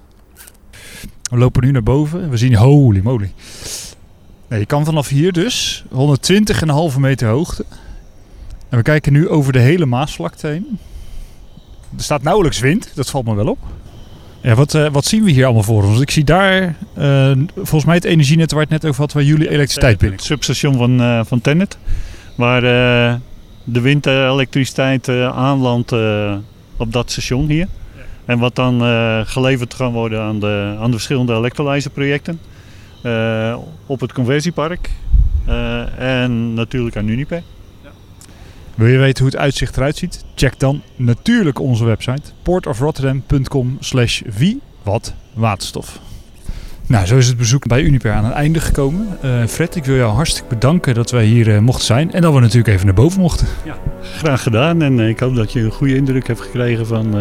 We 1.22 1.36
lopen 1.38 1.64
nu 1.64 1.70
naar 1.70 1.82
boven 1.82 2.22
en 2.22 2.30
we 2.30 2.36
zien 2.36 2.54
holy 2.54 3.00
moly. 3.02 3.32
Je 4.48 4.66
kan 4.66 4.84
vanaf 4.84 5.08
hier 5.08 5.32
dus 5.32 5.84
120,5 5.88 6.98
meter 6.98 7.28
hoogte. 7.28 7.64
En 8.68 8.76
we 8.76 8.82
kijken 8.82 9.12
nu 9.12 9.28
over 9.28 9.52
de 9.52 9.58
hele 9.58 9.86
Maasvlakte 9.86 10.46
heen. 10.46 10.78
Er 11.96 12.02
staat 12.02 12.22
nauwelijks 12.22 12.60
wind, 12.60 12.90
dat 12.94 13.10
valt 13.10 13.24
me 13.24 13.34
wel 13.34 13.48
op. 13.48 13.58
Ja, 14.40 14.54
wat, 14.54 14.74
eh, 14.74 14.88
wat 14.92 15.04
zien 15.04 15.24
we 15.24 15.30
hier 15.30 15.44
allemaal 15.44 15.62
voor 15.62 15.84
ons? 15.84 16.00
Ik 16.00 16.10
zie 16.10 16.24
daar, 16.24 16.76
eh, 16.94 17.32
volgens 17.54 17.84
mij 17.84 17.94
het 17.94 18.04
energienet 18.04 18.50
waar 18.52 18.60
het 18.60 18.70
net 18.70 18.84
over 18.86 19.00
had, 19.00 19.12
waar 19.12 19.22
jullie 19.22 19.48
elektriciteit 19.50 19.98
binnen. 19.98 20.16
Het 20.18 20.26
substation 20.26 20.76
van, 20.76 21.00
eh 21.00 21.20
van 21.24 21.40
Tennet, 21.40 21.78
waar 22.34 22.60
de 23.64 23.80
windelektriciteit 23.80 25.08
aanlandt 25.08 25.92
op 26.76 26.92
dat 26.92 27.10
station 27.10 27.48
hier. 27.48 27.66
En 28.24 28.38
wat 28.38 28.54
dan 28.54 28.80
geleverd 29.26 29.76
kan 29.76 29.92
worden 29.92 30.20
aan 30.20 30.40
de, 30.40 30.76
aan 30.80 30.90
de 30.90 30.96
verschillende 30.96 31.34
elektrolyzerprojecten. 31.34 32.40
op 33.86 34.00
het 34.00 34.12
conversiepark 34.12 34.90
en 35.98 36.54
natuurlijk 36.54 36.96
aan 36.96 37.08
Uniper. 37.08 37.42
Wil 38.78 38.86
je 38.86 38.98
weten 38.98 39.24
hoe 39.24 39.32
het 39.32 39.42
uitzicht 39.42 39.76
eruit 39.76 39.96
ziet? 39.96 40.24
Check 40.34 40.58
dan 40.58 40.82
natuurlijk 40.96 41.58
onze 41.58 41.84
website 41.84 42.22
portofrotterdam.com 42.42 43.76
slash 43.80 44.22
wie 44.36 44.60
wat 44.82 45.14
waterstof. 45.32 46.00
Nou, 46.86 47.06
zo 47.06 47.16
is 47.16 47.26
het 47.26 47.36
bezoek 47.36 47.66
bij 47.66 47.82
Uniper 47.82 48.12
aan 48.12 48.24
het 48.24 48.34
einde 48.34 48.60
gekomen. 48.60 49.06
Eh, 49.22 49.44
Fred, 49.44 49.76
ik 49.76 49.84
wil 49.84 49.96
jou 49.96 50.12
hartstikke 50.12 50.48
bedanken 50.48 50.94
dat 50.94 51.10
wij 51.10 51.24
hier 51.24 51.54
eh, 51.54 51.60
mochten 51.60 51.84
zijn 51.84 52.12
en 52.12 52.22
dat 52.22 52.34
we 52.34 52.40
natuurlijk 52.40 52.68
even 52.68 52.86
naar 52.86 52.94
boven 52.94 53.20
mochten. 53.20 53.46
Graag 54.00 54.42
gedaan 54.42 54.82
en 54.82 55.00
eh, 55.00 55.08
ik 55.08 55.20
hoop 55.20 55.34
dat 55.34 55.52
je 55.52 55.60
een 55.60 55.70
goede 55.70 55.96
indruk 55.96 56.26
hebt 56.26 56.40
gekregen 56.40 56.86
van, 56.86 57.14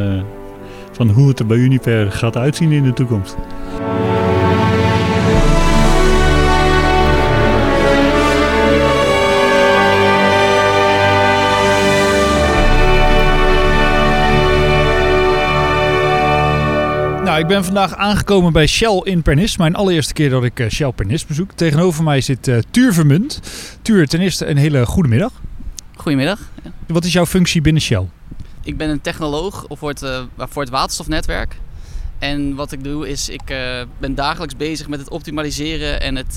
van 0.91 1.10
hoe 1.10 1.28
het 1.28 1.39
er 1.39 1.46
bij 1.46 1.58
Uniper 1.58 2.12
gaat 2.12 2.38
uitzien 2.38 2.72
in 2.72 2.84
de 2.84 2.93
toekomst. 2.93 3.36
Ik 17.47 17.53
ben 17.53 17.65
vandaag 17.65 17.95
aangekomen 17.95 18.53
bij 18.53 18.67
Shell 18.67 19.01
in 19.03 19.21
Pernis. 19.21 19.57
Mijn 19.57 19.75
allereerste 19.75 20.13
keer 20.13 20.29
dat 20.29 20.43
ik 20.43 20.60
eh, 20.60 20.69
Shell 20.69 20.91
Pernis 20.91 21.25
bezoek. 21.25 21.51
Tegenover 21.51 22.03
mij 22.03 22.21
zit 22.21 22.47
eh 22.47 22.57
Tuur 22.71 22.93
Vermunt. 22.93 23.39
Tuur, 23.81 24.07
ten 24.07 24.19
eerste 24.19 24.45
een 24.45 24.57
hele 24.57 24.86
goede 24.86 25.10
middag. 25.10 25.31
Goedemiddag. 25.95 26.39
Wat 26.88 27.05
is 27.05 27.13
jouw 27.13 27.25
functie 27.25 27.62
binnen 27.62 27.81
Shell? 27.81 28.07
Ik 28.63 28.77
ben 28.77 28.89
een 28.89 29.01
technoloog 29.01 29.65
voor 29.69 29.89
het, 29.89 30.01
eh, 30.01 30.21
voor 30.38 30.62
het 30.62 30.71
waterstofnetwerk. 30.71 31.60
En 32.19 32.55
wat 32.55 32.71
ik 32.71 32.83
doe 32.83 33.10
is, 33.10 33.29
ik 33.29 33.55
ben 33.99 34.15
dagelijks 34.15 34.55
bezig 34.55 34.88
met 34.88 34.99
het 34.99 35.10
optimaliseren 35.10 36.01
en 36.01 36.15
het 36.15 36.36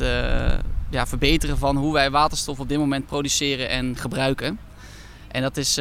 ja, 0.91 1.07
verbeteren 1.07 1.59
van 1.59 1.77
hoe 1.77 1.93
wij 1.93 2.11
waterstof 2.11 2.61
op 2.61 2.69
dit 2.69 2.79
moment 2.79 3.07
produceren 3.07 3.69
en 3.69 3.97
gebruiken. 3.97 4.59
En 5.29 5.43
dat 5.43 5.57
is 5.57 5.79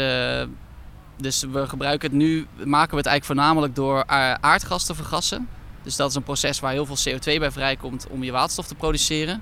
dus 1.22 1.44
we 1.52 1.68
gebruiken 1.68 2.10
het 2.10 2.18
nu, 2.18 2.48
maken 2.66 2.92
we 2.92 2.98
het 2.98 3.06
eigenlijk 3.06 3.26
voornamelijk 3.26 3.76
door 3.76 4.04
a- 4.12 4.38
aardgas 4.42 4.86
te 4.86 4.96
vergassen. 4.96 5.48
Dus 5.84 5.96
dat 5.96 6.10
is 6.10 6.16
een 6.16 6.24
proces 6.24 6.60
waar 6.60 6.72
heel 6.72 6.86
veel 6.86 7.14
CO2 7.14 7.40
bij 7.40 7.52
vrijkomt 7.52 8.08
om 8.10 8.24
je 8.24 8.32
waterstof 8.32 8.68
te 8.68 8.76
produceren. 8.76 9.42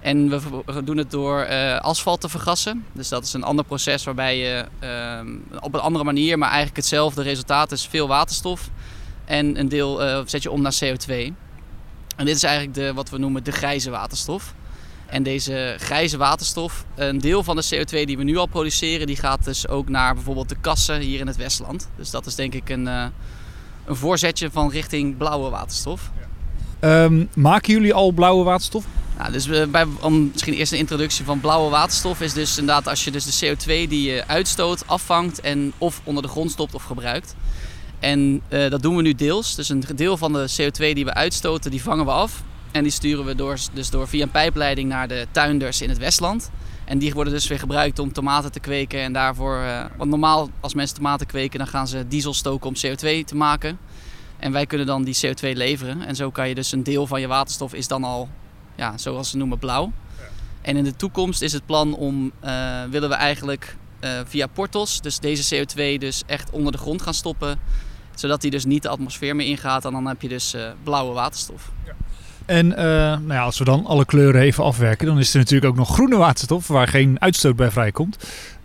En 0.00 0.28
we 0.66 0.84
doen 0.84 0.96
het 0.96 1.10
door 1.10 1.40
eh, 1.40 1.78
asfalt 1.78 2.20
te 2.20 2.28
vergassen. 2.28 2.84
Dus 2.92 3.08
dat 3.08 3.24
is 3.24 3.32
een 3.32 3.42
ander 3.42 3.64
proces 3.64 4.04
waarbij 4.04 4.38
je 4.38 4.64
ehm, 4.78 5.28
op 5.60 5.74
een 5.74 5.80
andere 5.80 6.04
manier, 6.04 6.38
maar 6.38 6.48
eigenlijk 6.48 6.76
hetzelfde 6.76 7.22
resultaat 7.22 7.72
is 7.72 7.86
veel 7.86 8.08
waterstof. 8.08 8.70
En 9.24 9.58
een 9.58 9.68
deel 9.68 10.02
eh, 10.02 10.20
zet 10.24 10.42
je 10.42 10.50
om 10.50 10.62
naar 10.62 10.78
CO2. 10.84 11.12
En 12.16 12.24
dit 12.24 12.36
is 12.36 12.42
eigenlijk 12.42 12.74
de, 12.74 12.92
wat 12.92 13.10
we 13.10 13.18
noemen 13.18 13.44
de 13.44 13.52
grijze 13.52 13.90
waterstof. 13.90 14.54
En 15.06 15.22
deze 15.22 15.76
grijze 15.78 16.16
waterstof, 16.16 16.84
een 16.94 17.18
deel 17.18 17.42
van 17.42 17.56
de 17.56 17.64
CO2 17.74 18.04
die 18.04 18.16
we 18.16 18.24
nu 18.24 18.36
al 18.36 18.46
produceren, 18.46 19.06
die 19.06 19.16
gaat 19.16 19.44
dus 19.44 19.68
ook 19.68 19.88
naar 19.88 20.14
bijvoorbeeld 20.14 20.48
de 20.48 20.56
kassen 20.60 21.00
hier 21.00 21.20
in 21.20 21.26
het 21.26 21.36
Westland. 21.36 21.88
Dus 21.96 22.10
dat 22.10 22.26
is 22.26 22.34
denk 22.34 22.54
ik 22.54 22.68
een, 22.68 22.88
eh, 22.88 23.06
een 23.84 23.96
voorzetje 23.96 24.50
van 24.50 24.70
richting 24.70 25.16
blauwe 25.16 25.50
waterstof. 25.50 26.10
Ehm, 26.80 27.24
maken 27.34 27.72
jullie 27.72 27.94
al 27.94 28.12
blauwe 28.12 28.44
waterstof? 28.44 28.84
Nou, 29.18 29.32
dus 29.32 29.70
bij, 29.70 29.86
om 30.00 30.30
misschien 30.32 30.54
eerst 30.54 30.72
een 30.72 30.78
introductie 30.78 31.24
van 31.24 31.40
blauwe 31.40 31.70
waterstof 31.70 32.20
is 32.20 32.32
dus 32.32 32.58
inderdaad 32.58 32.88
als 32.88 33.04
je 33.04 33.10
dus 33.10 33.24
de 33.24 33.46
CO2 33.46 33.88
die 33.88 34.10
je 34.10 34.26
uitstoot 34.26 34.86
afvangt 34.86 35.40
en 35.40 35.72
of 35.78 36.00
onder 36.04 36.22
de 36.22 36.28
grond 36.28 36.50
stopt 36.50 36.74
of 36.74 36.82
gebruikt. 36.82 37.34
En 37.98 38.40
eh, 38.48 38.70
dat 38.70 38.82
doen 38.82 38.96
we 38.96 39.02
nu 39.02 39.14
deels. 39.14 39.54
Dus 39.54 39.68
een 39.68 39.84
deel 39.94 40.16
van 40.16 40.32
de 40.32 40.48
CO2 40.56 40.94
die 40.94 41.04
we 41.04 41.14
uitstoten, 41.14 41.70
die 41.70 41.82
vangen 41.82 42.04
we 42.04 42.10
af. 42.10 42.42
En 42.74 42.82
die 42.82 42.92
sturen 42.92 43.24
we 43.24 43.34
door, 43.34 43.58
dus 43.72 43.90
door 43.90 44.08
via 44.08 44.22
een 44.22 44.30
pijpleiding 44.30 44.88
naar 44.88 45.08
de 45.08 45.26
tuinders 45.30 45.80
in 45.80 45.88
het 45.88 45.98
Westland. 45.98 46.50
En 46.84 46.98
die 46.98 47.14
worden 47.14 47.32
dus 47.32 47.46
weer 47.46 47.58
gebruikt 47.58 47.98
om 47.98 48.12
tomaten 48.12 48.52
te 48.52 48.60
kweken. 48.60 49.00
En 49.00 49.12
daarvoor, 49.12 49.58
eh, 49.58 49.84
want 49.96 50.10
normaal 50.10 50.50
als 50.60 50.74
mensen 50.74 50.96
tomaten 50.96 51.26
kweken, 51.26 51.58
dan 51.58 51.68
gaan 51.68 51.88
ze 51.88 52.08
diesel 52.08 52.34
stoken 52.34 52.68
om 52.68 52.74
CO2 52.74 53.24
te 53.24 53.36
maken. 53.36 53.78
En 54.36 54.52
wij 54.52 54.66
kunnen 54.66 54.86
dan 54.86 55.04
die 55.04 55.18
CO2 55.20 55.56
leveren. 55.56 56.02
En 56.06 56.16
zo 56.16 56.30
kan 56.30 56.48
je 56.48 56.54
dus 56.54 56.72
een 56.72 56.82
deel 56.82 57.06
van 57.06 57.20
je 57.20 57.26
waterstof 57.26 57.74
is 57.74 57.88
dan 57.88 58.04
al, 58.04 58.28
ja, 58.74 58.98
zoals 58.98 59.30
ze 59.30 59.36
noemen, 59.36 59.58
blauw. 59.58 59.92
En 60.60 60.76
in 60.76 60.84
de 60.84 60.96
toekomst 60.96 61.42
is 61.42 61.52
het 61.52 61.66
plan 61.66 61.94
om, 61.96 62.32
eh, 62.40 62.84
willen 62.90 63.08
we 63.08 63.14
eigenlijk 63.14 63.76
eh, 64.00 64.20
via 64.24 64.46
portos, 64.46 65.00
dus 65.00 65.18
deze 65.18 65.56
CO2 65.56 65.98
dus 65.98 66.22
echt 66.26 66.50
onder 66.50 66.72
de 66.72 66.78
grond 66.78 67.02
gaan 67.02 67.14
stoppen. 67.14 67.58
Zodat 68.14 68.40
die 68.40 68.50
dus 68.50 68.64
niet 68.64 68.82
de 68.82 68.88
atmosfeer 68.88 69.36
meer 69.36 69.46
ingaat. 69.46 69.84
En 69.84 69.92
dan 69.92 70.06
heb 70.06 70.22
je 70.22 70.28
dus 70.28 70.56
blauwe 70.82 71.12
waterstof. 71.12 71.72
En 72.46 72.76
eh, 72.76 72.84
nou 72.84 73.32
ja, 73.32 73.42
als 73.42 73.58
we 73.58 73.64
dan 73.64 73.86
alle 73.86 74.04
kleuren 74.04 74.40
even 74.40 74.64
afwerken, 74.64 75.06
dan 75.06 75.18
is 75.18 75.32
er 75.32 75.38
natuurlijk 75.38 75.70
ook 75.70 75.76
nog 75.76 75.92
groene 75.92 76.16
waterstof 76.16 76.68
waar 76.68 76.88
geen 76.88 77.20
uitstoot 77.20 77.56
bij 77.56 77.70
vrijkomt. 77.70 78.16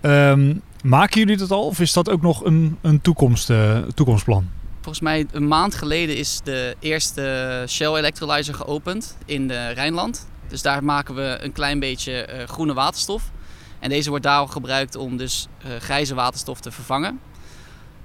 Ehm, 0.01 0.55
maken 0.83 1.19
jullie 1.19 1.37
dat 1.37 1.51
al 1.51 1.65
of 1.65 1.79
is 1.79 1.93
dat 1.93 2.09
ook 2.09 2.21
nog 2.21 2.45
een, 2.45 2.77
een 2.81 3.01
toekomst, 3.01 3.49
eh, 3.49 3.77
toekomstplan? 3.77 4.49
Volgens 4.73 4.99
mij 4.99 5.25
een 5.31 5.47
maand 5.47 5.75
geleden 5.75 6.17
is 6.17 6.41
de 6.43 6.75
eerste 6.79 7.63
Shell 7.67 7.93
Electrolyzer 7.93 8.53
geopend 8.53 9.17
in 9.25 9.47
de 9.47 9.69
Rijnland. 9.69 10.27
Dus 10.47 10.61
daar 10.61 10.83
maken 10.83 11.15
we 11.15 11.37
een 11.41 11.51
klein 11.51 11.79
beetje 11.79 12.13
eh, 12.13 12.47
groene 12.47 12.73
waterstof. 12.73 13.31
En 13.79 13.89
deze 13.89 14.09
wordt 14.09 14.23
daarom 14.23 14.47
gebruikt 14.47 14.95
om 14.95 15.17
dus 15.17 15.47
grijze 15.79 16.15
waterstof 16.15 16.59
te 16.59 16.71
vervangen. 16.71 17.19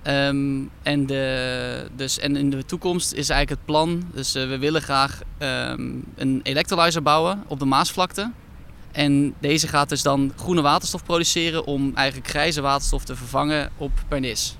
Ehm, 0.05 0.61
en, 0.83 1.07
de, 1.07 1.87
dus, 1.97 2.19
en 2.19 2.37
in 2.37 2.51
de 2.51 2.65
toekomst 2.65 3.13
is 3.13 3.29
eigenlijk 3.29 3.61
het 3.61 3.65
plan, 3.65 4.03
dus 4.15 4.35
eh, 4.35 4.49
we 4.49 4.59
willen 4.59 4.83
graag 4.83 5.21
ehm, 5.39 5.91
een 6.15 6.41
electrolyzer 6.43 7.03
bouwen 7.03 7.43
op 7.47 7.59
de 7.59 7.65
Maasvlakte. 7.65 8.31
En 8.93 9.35
deze 9.41 9.69
gaat 9.69 9.89
dus 9.89 10.03
dan 10.03 10.33
groene 10.37 10.63
waterstof 10.63 11.05
produceren 11.05 11.67
om 11.67 11.93
eigenlijk 11.95 12.29
grijze 12.29 12.61
waterstof 12.61 13.05
te 13.05 13.17
vervangen 13.17 13.71
op 13.77 13.91
Pernis. 14.09 14.57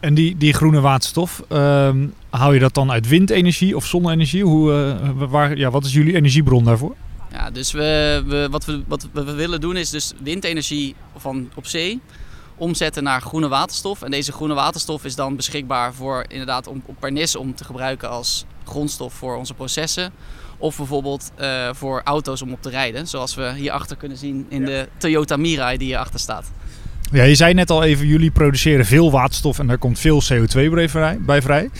En 0.00 0.14
die, 0.14 0.36
die 0.36 0.52
groene 0.52 0.80
waterstof, 0.80 1.42
ehm, 1.48 2.06
haal 2.30 2.52
je 2.52 2.60
dat 2.60 2.74
dan 2.74 2.90
uit 2.90 3.08
windenergie 3.08 3.76
of 3.76 3.86
zonne-energie? 3.86 4.44
Hoe, 4.44 4.72
eh, 4.72 5.10
waar, 5.28 5.56
ja, 5.56 5.70
wat 5.70 5.84
is 5.84 5.92
jullie 5.92 6.14
energiebron 6.14 6.64
daarvoor? 6.64 6.94
Ja, 7.32 7.50
dus 7.50 7.72
we, 7.72 8.22
we, 8.26 8.48
wat, 8.50 8.64
we, 8.64 8.82
wat 8.86 9.08
we 9.12 9.32
willen 9.32 9.60
doen 9.60 9.76
is 9.76 9.90
dus 9.90 10.12
windenergie 10.22 10.94
van 11.16 11.50
op 11.54 11.66
zee 11.66 12.00
omzetten 12.60 13.02
naar 13.02 13.20
groene 13.20 13.48
waterstof. 13.48 14.02
En 14.02 14.10
deze 14.10 14.32
groene 14.32 14.54
waterstof 14.54 15.04
is 15.04 15.14
dan 15.14 15.36
beschikbaar 15.36 15.94
voor 15.94 16.24
inderdaad 16.28 16.66
om, 16.66 16.82
op 16.86 16.96
Pernis 16.98 17.36
om 17.36 17.54
te 17.54 17.64
gebruiken 17.64 18.10
als 18.10 18.44
grondstof 18.64 19.12
voor 19.14 19.36
onze 19.36 19.54
processen. 19.54 20.12
Of 20.58 20.76
bijvoorbeeld 20.76 21.30
eh, 21.36 21.68
voor 21.72 22.00
auto's 22.04 22.42
om 22.42 22.52
op 22.52 22.62
te 22.62 22.70
rijden. 22.70 23.06
Zoals 23.06 23.34
we 23.34 23.52
hierachter 23.56 23.96
kunnen 23.96 24.18
zien 24.18 24.46
in 24.48 24.64
de 24.64 24.88
Toyota 24.96 25.36
Mirai 25.36 25.78
die 25.78 25.86
hierachter 25.86 26.20
staat. 26.20 26.50
Ja, 27.12 27.22
je 27.22 27.34
zei 27.34 27.54
net 27.54 27.70
al 27.70 27.82
even, 27.82 28.06
jullie 28.06 28.30
produceren 28.30 28.86
veel 28.86 29.10
waterstof 29.10 29.58
en 29.58 29.66
daar 29.66 29.78
komt 29.78 29.98
veel 29.98 30.22
CO2 30.22 30.70
bij 30.70 30.88
vrij. 30.88 31.18
Bij 31.20 31.42
vrij. 31.42 31.70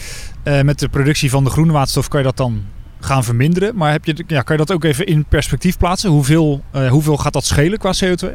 Eh, 0.43 0.61
met 0.61 0.79
de 0.79 0.89
productie 0.89 1.31
van 1.31 1.45
de 1.45 1.51
groene 1.51 1.73
waterstof 1.73 2.09
kan 2.09 2.21
je 2.21 2.27
dat 2.27 2.37
dan 2.37 2.65
gaan 3.01 3.25
verminderen. 3.25 3.77
Maar 3.77 3.93
heb 3.93 4.05
je, 4.05 4.25
ja, 4.27 4.43
kan 4.43 4.57
je 4.57 4.65
dat 4.65 4.77
ook 4.77 4.85
even 4.85 5.07
in 5.07 5.25
perspectief 5.25 5.79
plaatsen? 5.79 6.11
Hoeveel, 6.11 6.65
eh, 6.71 6.89
hoeveel 6.89 7.17
gaat 7.17 7.33
dat 7.33 7.45
schelen 7.45 7.79
qua 7.79 7.93
CO2? 8.05 8.29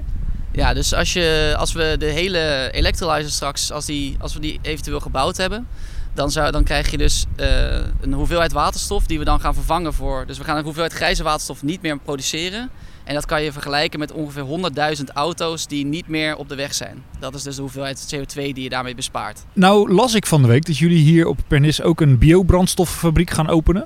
Ja, 0.56 0.74
dus 0.74 0.94
als, 0.94 1.14
je, 1.14 1.56
als 1.58 1.74
we 1.74 1.96
de 2.00 2.06
hele 2.06 2.70
electrolyzer 2.72 3.32
straks, 3.32 3.72
als, 3.72 3.86
die, 3.86 4.16
als 4.20 4.34
we 4.34 4.40
die 4.40 4.60
eventueel 4.62 5.00
gebouwd 5.00 5.38
hebben, 5.38 5.68
dan, 6.14 6.32
zou, 6.32 6.52
dan 6.52 6.64
krijg 6.64 6.92
je 6.92 6.98
dus 6.98 7.26
eh, 7.36 7.48
een 8.02 8.14
hoeveelheid 8.14 8.52
waterstof 8.52 9.06
die 9.06 9.20
we 9.20 9.26
dan 9.26 9.40
gaan 9.40 9.54
vervangen 9.54 9.94
voor. 9.94 10.24
Dus 10.28 10.38
we 10.38 10.44
gaan 10.44 10.58
een 10.58 10.64
hoeveelheid 10.64 10.94
grijze 10.94 11.24
waterstof 11.24 11.64
niet 11.64 11.82
meer 11.82 12.00
produceren. 12.00 12.70
En 13.04 13.14
dat 13.14 13.26
kan 13.26 13.44
je 13.44 13.52
vergelijken 13.52 14.00
met 14.00 14.12
ongeveer 14.12 14.46
100.000 14.98 15.04
auto's 15.14 15.68
die 15.68 15.86
niet 15.86 16.08
meer 16.08 16.36
op 16.36 16.50
de 16.50 16.56
weg 16.56 16.74
zijn. 16.74 17.04
Dat 17.20 17.36
is 17.36 17.44
dus 17.44 17.56
de 17.56 17.62
hoeveelheid 17.62 18.16
CO2 18.16 18.34
die 18.34 18.62
je 18.62 18.70
daarmee 18.70 18.96
bespaart. 18.96 19.44
Nou 19.54 19.94
las 19.94 20.14
ik 20.14 20.26
van 20.26 20.42
de 20.42 20.48
week 20.48 20.66
dat 20.66 20.78
jullie 20.78 21.04
hier 21.04 21.28
op 21.28 21.40
Pernis 21.48 21.82
ook 21.82 22.02
een 22.02 22.18
biobrandstoffabriek 22.18 23.30
gaan 23.30 23.50
openen. 23.50 23.86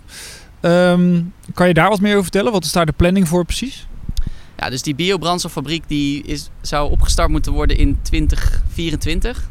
Ehm, 0.59 1.21
kan 1.53 1.67
je 1.67 1.73
daar 1.73 1.89
wat 1.89 1.99
meer 1.99 2.11
over 2.11 2.23
vertellen? 2.23 2.51
Wat 2.51 2.63
is 2.63 2.71
daar 2.71 2.85
de 2.85 2.91
planning 2.91 3.27
voor 3.27 3.45
precies? 3.45 3.87
Ja, 4.59 4.69
dus 4.69 4.81
die 4.81 4.95
biobrandstoffabriek 4.95 5.83
die 5.87 6.23
is, 6.23 6.49
zou 6.61 6.91
opgestart 6.91 7.29
moeten 7.29 7.51
worden 7.51 7.77
in 7.77 7.99
2024. 8.01 9.49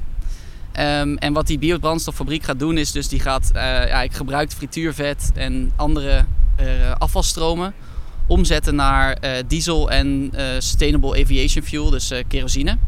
Ehm, 0.72 1.14
en 1.14 1.32
wat 1.32 1.46
die 1.46 1.58
biobrandstoffabriek 1.58 2.42
gaat 2.42 2.58
doen 2.58 2.78
is 2.78 2.92
dus 2.92 3.08
die 3.08 3.20
gaat 3.20 3.50
eh 3.54 3.62
ja, 3.62 4.02
ik 4.02 4.12
gebruikt 4.12 4.54
frituurvet 4.54 5.30
en 5.34 5.72
andere 5.76 6.24
eh, 6.56 6.66
afvalstromen 6.98 7.74
omzetten 8.26 8.74
naar 8.74 9.12
eh, 9.12 9.44
diesel 9.46 9.90
en 9.90 10.32
sustainable 10.58 11.22
aviation 11.22 11.64
fuel, 11.64 11.90
dus 11.90 12.12
kerosine. 12.28 12.78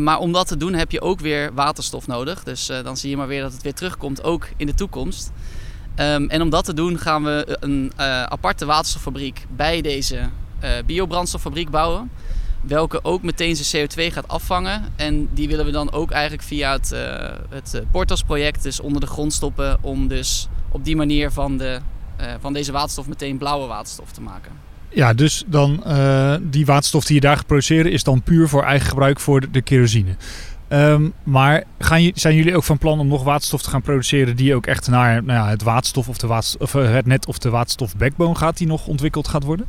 Maar 0.00 0.18
om 0.18 0.32
dat 0.32 0.46
te 0.46 0.56
doen 0.56 0.74
heb 0.74 0.90
je 0.90 1.00
ook 1.00 1.20
weer 1.20 1.54
waterstof 1.54 2.06
nodig. 2.06 2.42
Dus 2.42 2.66
dan 2.66 2.96
zie 2.96 3.10
je 3.10 3.16
maar 3.16 3.26
weer 3.26 3.42
dat 3.42 3.52
het 3.52 3.62
weer 3.62 3.74
terugkomt, 3.74 4.22
ook 4.22 4.48
in 4.56 4.66
de 4.66 4.74
toekomst. 4.74 5.32
Ehm, 5.94 6.24
en 6.24 6.42
om 6.42 6.50
dat 6.50 6.64
te 6.64 6.74
doen 6.74 6.98
gaan 6.98 7.24
we 7.24 7.58
een 7.60 7.92
aparte 8.28 8.64
waterstoffabriek 8.64 9.46
bij 9.56 9.80
deze 9.80 10.30
biobrandstoffabriek 10.86 11.70
bouwen. 11.70 12.10
Welke 12.60 13.04
ook 13.04 13.22
meteen 13.22 13.56
zijn 13.56 13.88
CO2 13.88 14.12
gaat 14.12 14.28
afvangen. 14.28 14.82
En 14.96 15.28
die 15.34 15.48
willen 15.48 15.64
we 15.64 15.70
dan 15.70 15.92
ook 15.92 16.10
eigenlijk 16.10 16.42
via 16.42 16.72
het, 16.72 16.92
eh 16.92 17.32
het 17.48 17.74
eh, 17.74 17.80
Portos-project 17.90 18.62
dus 18.62 18.80
onder 18.80 19.00
de 19.00 19.06
grond 19.06 19.32
stoppen. 19.32 19.78
Om 19.80 20.08
dus 20.08 20.48
op 20.70 20.84
die 20.84 20.96
manier 20.96 21.30
van, 21.30 21.56
de, 21.56 21.80
eh, 22.16 22.26
van 22.40 22.52
deze 22.52 22.72
waterstof 22.72 23.06
meteen 23.06 23.38
blauwe 23.38 23.66
waterstof 23.66 24.10
te 24.10 24.20
maken. 24.20 24.52
Ja, 24.88 25.14
dus 25.14 25.44
dan 25.46 25.84
eh, 25.84 26.34
die 26.40 26.66
waterstof 26.66 27.04
die 27.04 27.14
je 27.14 27.20
daar 27.20 27.44
produceren 27.44 27.92
is 27.92 28.04
dan 28.04 28.22
puur 28.22 28.48
voor 28.48 28.62
eigen 28.62 28.88
gebruik 28.88 29.20
voor 29.20 29.50
de, 29.50 29.62
kerosine. 29.62 30.16
Ehm, 30.68 31.08
maar 31.22 31.64
gaan, 31.78 32.10
zijn 32.14 32.34
jullie 32.34 32.56
ook 32.56 32.64
van 32.64 32.78
plan 32.78 33.00
om 33.00 33.08
nog 33.08 33.22
waterstof 33.22 33.62
te 33.62 33.70
gaan 33.70 33.82
produceren 33.82 34.36
die 34.36 34.54
ook 34.54 34.66
echt 34.66 34.88
naar 34.88 35.24
nou 35.24 35.38
ja, 35.38 35.48
het 35.48 35.62
waterstof 35.62 36.08
of, 36.08 36.18
de 36.18 36.26
waterstof, 36.26 36.60
of 36.60 36.74
eh, 36.74 36.92
het 36.92 37.06
net 37.06 37.26
of 37.26 37.38
de 37.38 37.50
waterstof 37.50 37.96
backbone 37.96 38.34
gaat 38.34 38.56
die 38.56 38.66
nog 38.66 38.86
ontwikkeld 38.86 39.28
gaat 39.28 39.42
worden? 39.42 39.66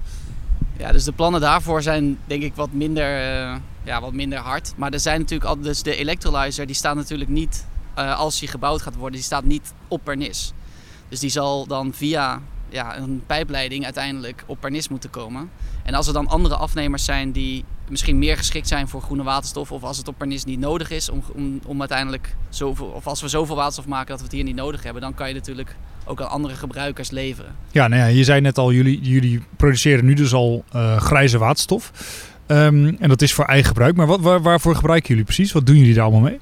Ja, 0.77 0.91
dus 0.91 1.03
de 1.03 1.11
plannen 1.11 1.41
daarvoor 1.41 1.81
zijn 1.81 2.19
denk 2.25 2.43
ik 2.43 2.55
wat 2.55 2.71
minder, 2.71 3.21
eh, 3.21 3.55
ja, 3.83 4.01
wat 4.01 4.13
minder 4.13 4.39
hard. 4.39 4.73
Maar 4.77 4.93
er 4.93 4.99
zijn 4.99 5.19
natuurlijk 5.19 5.49
al, 5.49 5.59
dus 5.59 5.83
de 5.83 5.95
electrolyzer 5.95 6.65
die 6.65 6.75
staat 6.75 6.95
natuurlijk 6.95 7.29
niet, 7.29 7.65
eh, 7.93 8.19
als 8.19 8.39
die 8.39 8.49
gebouwd 8.49 8.81
gaat 8.81 8.95
worden, 8.95 9.15
die 9.15 9.23
staat 9.23 9.43
niet 9.43 9.73
op 9.87 10.01
Pernis. 10.03 10.53
Dus 11.09 11.19
die 11.19 11.29
zal 11.29 11.67
dan 11.67 11.93
via 11.93 12.41
ja, 12.69 12.97
een 12.97 13.23
pijpleiding 13.27 13.83
uiteindelijk 13.83 14.43
op 14.45 14.59
Pernis 14.59 14.87
moeten 14.87 15.09
komen. 15.09 15.51
En 15.83 15.93
als 15.93 16.07
er 16.07 16.13
dan 16.13 16.27
andere 16.27 16.55
afnemers 16.55 17.05
zijn 17.05 17.31
die 17.31 17.65
misschien 17.89 18.19
meer 18.19 18.37
geschikt 18.37 18.67
zijn 18.67 18.87
voor 18.87 19.01
groene 19.01 19.23
waterstof, 19.23 19.71
of 19.71 19.83
als 19.83 19.97
het 19.97 20.07
op 20.07 20.17
Pernis 20.17 20.43
niet 20.43 20.59
nodig 20.59 20.89
is 20.89 21.09
om, 21.09 21.23
om, 21.33 21.59
om 21.65 21.79
uiteindelijk 21.79 22.35
zoveel, 22.49 22.85
of 22.85 23.07
als 23.07 23.21
we 23.21 23.27
zoveel 23.27 23.55
waterstof 23.55 23.87
maken 23.87 24.07
dat 24.07 24.17
we 24.17 24.23
het 24.23 24.33
hier 24.33 24.43
niet 24.43 24.55
nodig 24.55 24.83
hebben, 24.83 25.01
dan 25.01 25.13
kan 25.13 25.27
je 25.27 25.33
natuurlijk 25.33 25.75
ook 26.05 26.21
aan 26.21 26.29
andere 26.29 26.55
gebruikers 26.55 27.09
leveren. 27.09 27.55
Ja, 27.71 27.87
nou 27.87 28.01
ja, 28.01 28.07
je 28.07 28.23
zei 28.23 28.41
net 28.41 28.57
al, 28.57 28.71
jullie, 28.71 28.99
jullie 29.01 29.43
produceren 29.57 30.05
nu 30.05 30.13
dus 30.13 30.33
al 30.33 30.63
eh, 30.71 30.97
grijze 30.97 31.37
waterstof. 31.37 31.91
Ehm, 32.45 32.93
en 32.99 33.09
dat 33.09 33.21
is 33.21 33.33
voor 33.33 33.45
eigen 33.45 33.67
gebruik. 33.67 33.95
Maar 33.95 34.07
wat, 34.07 34.19
waar, 34.19 34.41
waarvoor 34.41 34.75
gebruiken 34.75 35.09
jullie 35.09 35.23
precies? 35.23 35.51
Wat 35.51 35.65
doen 35.65 35.77
jullie 35.77 35.93
daar 35.93 36.03
allemaal 36.03 36.21
mee? 36.21 36.39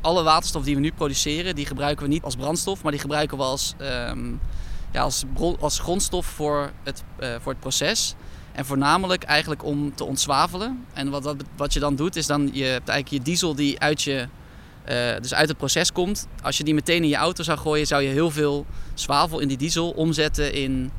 alle 0.00 0.22
waterstof 0.22 0.64
die 0.64 0.74
we 0.74 0.80
nu 0.80 0.92
produceren, 0.92 1.54
die 1.54 1.66
gebruiken 1.66 2.04
we 2.06 2.12
niet 2.12 2.22
als 2.22 2.36
brandstof, 2.36 2.82
maar 2.82 2.92
die 2.92 3.00
gebruiken 3.00 3.36
we 3.36 3.42
als, 3.42 3.74
ehm, 3.78 4.18
ja, 4.92 5.02
als, 5.02 5.24
bron- 5.34 5.56
als 5.60 5.78
grondstof 5.78 6.26
voor 6.26 6.70
het, 6.82 7.04
eh, 7.18 7.28
voor 7.40 7.52
het 7.52 7.60
proces. 7.60 8.14
En 8.52 8.58
En 8.58 8.66
voornamelijk 8.66 9.22
eigenlijk 9.22 9.64
om 9.64 9.94
te 9.94 10.04
ontzwavelen. 10.04 10.84
En 10.92 11.10
wat, 11.10 11.22
dat, 11.22 11.36
wat 11.56 11.72
je 11.72 11.80
dan 11.80 11.96
doet, 11.96 12.16
is 12.16 12.26
dan 12.26 12.50
je 12.52 12.64
hebt 12.64 12.88
eigenlijk 12.88 13.08
je 13.08 13.30
diesel 13.30 13.54
die 13.54 13.80
uit, 13.80 14.02
je, 14.02 14.28
uh, 14.90 15.20
dus 15.20 15.34
uit 15.34 15.48
het 15.48 15.56
proces 15.56 15.92
komt. 15.92 16.26
Als 16.42 16.56
je 16.56 16.64
die 16.64 16.74
meteen 16.74 17.02
in 17.02 17.08
je 17.08 17.16
auto 17.16 17.42
zou 17.42 17.58
gooien, 17.58 17.86
zou 17.86 18.02
je 18.02 18.08
heel 18.08 18.30
veel 18.30 18.66
zwavel 18.94 19.38
in 19.38 19.48
die 19.48 19.56
diesel 19.56 19.90
omzetten 19.90 20.52
in 20.52 20.90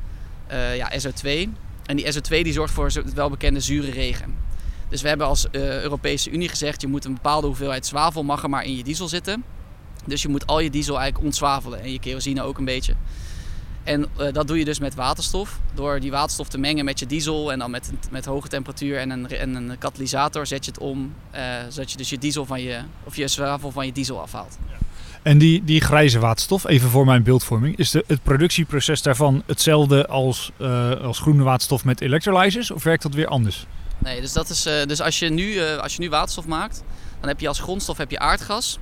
uh, 0.52 0.76
ja, 0.76 0.92
SO2. 0.92 1.48
En 1.86 1.96
die 1.96 2.12
SO2 2.14 2.28
die 2.28 2.52
zorgt 2.52 2.74
voor 2.74 2.86
het 2.86 3.14
welbekende 3.14 3.60
zure 3.60 3.90
regen. 3.90 4.34
Dus 4.88 5.02
we 5.02 5.08
hebben 5.08 5.26
als 5.26 5.46
uh, 5.52 5.82
Europese 5.82 6.30
Unie 6.30 6.48
gezegd, 6.48 6.80
je 6.80 6.86
moet 6.86 7.04
een 7.04 7.14
bepaalde 7.14 7.46
hoeveelheid 7.46 7.86
zwavel 7.86 8.22
mag 8.22 8.42
er 8.42 8.50
maar 8.50 8.64
in 8.64 8.76
je 8.76 8.82
diesel 8.82 9.08
zitten. 9.08 9.44
Dus 10.06 10.22
je 10.22 10.28
moet 10.28 10.46
al 10.46 10.60
je 10.60 10.70
diesel 10.70 10.94
eigenlijk 10.94 11.24
ontzwavelen 11.24 11.80
en 11.80 11.92
je 11.92 11.98
kerosine 11.98 12.42
ook 12.42 12.58
een 12.58 12.64
beetje. 12.64 12.94
En 13.84 14.06
uh, 14.20 14.32
dat 14.32 14.46
doe 14.46 14.58
je 14.58 14.64
dus 14.64 14.78
met 14.78 14.94
waterstof. 14.94 15.58
Door 15.74 16.00
die 16.00 16.10
waterstof 16.10 16.48
te 16.48 16.58
mengen 16.58 16.84
met 16.84 16.98
je 16.98 17.06
diesel 17.06 17.52
en 17.52 17.58
dan 17.58 17.70
met, 17.70 17.90
met 18.10 18.24
hoge 18.24 18.48
temperatuur 18.48 18.98
en 18.98 19.10
een, 19.10 19.28
en 19.28 19.54
een 19.54 19.78
katalysator 19.78 20.46
zet 20.46 20.64
je 20.64 20.70
het 20.70 20.80
om. 20.80 21.14
Uh, 21.34 21.40
zodat 21.68 21.90
je 21.90 21.96
dus 21.96 22.10
je 22.10 22.18
diesel 22.18 22.46
van 22.46 22.62
je, 22.62 22.80
of 23.04 23.16
je 23.16 23.28
zwavel 23.28 23.70
van 23.70 23.86
je 23.86 23.92
diesel 23.92 24.20
afhaalt. 24.20 24.58
En 25.22 25.38
die, 25.38 25.64
die 25.64 25.80
grijze 25.80 26.18
waterstof, 26.18 26.66
even 26.66 26.88
voor 26.88 27.04
mijn 27.04 27.22
beeldvorming, 27.22 27.76
is 27.76 27.90
de, 27.90 28.04
het 28.06 28.22
productieproces 28.22 29.02
daarvan 29.02 29.42
hetzelfde 29.46 30.06
als, 30.06 30.50
uh, 30.58 30.90
als 30.90 31.18
groene 31.18 31.42
waterstof 31.42 31.84
met 31.84 32.00
electrolyzers 32.00 32.70
of 32.70 32.82
werkt 32.82 33.02
dat 33.02 33.14
weer 33.14 33.26
anders? 33.26 33.66
Nee, 33.98 34.20
dus, 34.20 34.32
dat 34.32 34.48
is, 34.48 34.62
dus 34.62 35.00
als, 35.00 35.18
je 35.18 35.28
nu, 35.28 35.60
als 35.60 35.96
je 35.96 36.00
nu 36.00 36.08
waterstof 36.08 36.46
maakt, 36.46 36.82
dan 37.20 37.28
heb 37.28 37.40
je 37.40 37.48
als 37.48 37.60
grondstof 37.60 37.96
heb 37.96 38.10
je 38.10 38.18
aardgas. 38.18 38.78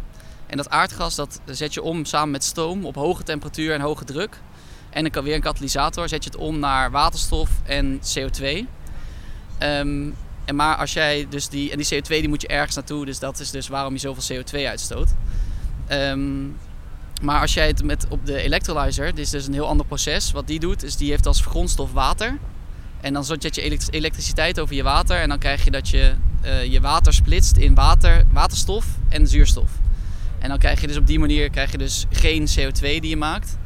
En 0.47 0.57
dat 0.57 0.71
aardgas 0.71 1.15
dat 1.15 1.41
zet 1.45 1.75
je 1.75 1.83
om 1.83 2.05
samen 2.05 2.31
met 2.31 2.45
stoom 2.45 2.85
op 2.85 2.95
hoge 2.95 3.23
temperatuur 3.23 3.75
en 3.75 3.81
hoge 3.81 4.05
druk. 4.05 4.41
En 4.91 5.03
dan 5.03 5.11
kan 5.11 5.25
weer 5.25 5.35
een 5.35 5.41
katalysator, 5.41 6.09
zet 6.09 6.25
je 6.25 6.31
het 6.31 6.39
om 6.39 6.59
naar 6.59 6.91
waterstof 6.91 7.51
en 7.65 8.01
CO2. 8.01 8.45
Um, 9.63 10.17
en 10.45 10.57
maar 10.57 10.77
als 10.77 10.93
jij 10.93 11.27
dus 11.29 11.49
die, 11.49 11.71
en 11.71 11.79
die 11.79 11.87
CO2 11.95 12.09
die 12.09 12.29
moet 12.29 12.43
je 12.43 12.49
ergens 12.49 12.75
naartoe, 12.75 13.05
dus 13.05 13.19
dat 13.19 13.41
is 13.41 13.51
dus 13.51 13.69
waarom 13.69 13.93
je 13.93 13.99
zoveel 13.99 14.37
CO2 14.37 14.67
uitstoot. 14.67 15.09
Um, 15.91 16.57
maar 17.23 17.41
als 17.41 17.55
jij 17.55 17.67
het 17.67 17.85
met 17.85 18.07
op 18.09 18.27
de 18.27 18.43
electrolyzer, 18.43 19.07
dit 19.07 19.19
is 19.19 19.31
dus 19.31 19.47
een 19.47 19.53
heel 19.53 19.67
ander 19.67 19.87
proces. 19.87 20.33
Wat 20.33 20.47
die 20.47 20.61
doet, 20.61 20.83
is 20.83 20.97
die 20.97 21.11
heeft 21.11 21.27
als 21.27 21.41
grondstof 21.41 21.93
water. 21.93 22.39
En 23.01 23.13
dan 23.13 23.25
zet 23.25 23.55
je 23.55 23.79
elektriciteit 23.91 24.61
over 24.61 24.75
je 24.75 24.83
water 24.83 25.17
en 25.17 25.29
dan 25.29 25.39
krijg 25.39 25.65
je 25.65 25.71
dat 25.71 25.89
je 25.89 26.15
uh, 26.45 26.65
je 26.65 26.81
water 26.81 27.13
splitst 27.13 27.57
in 27.57 27.75
water, 27.75 28.25
waterstof 28.33 28.87
en 29.09 29.27
zuurstof. 29.27 29.71
En 30.39 30.49
dan 30.49 30.59
krijg 30.59 30.81
je 30.81 30.87
dus 30.87 30.97
op 30.97 31.07
die 31.07 31.19
manier 31.19 31.51
krijg 31.51 31.71
je 31.73 31.79
dus 31.79 32.07
geen 32.11 32.49
CO2 32.59 32.81
die 32.81 33.09
je 33.09 33.17
maakt. 33.17 33.57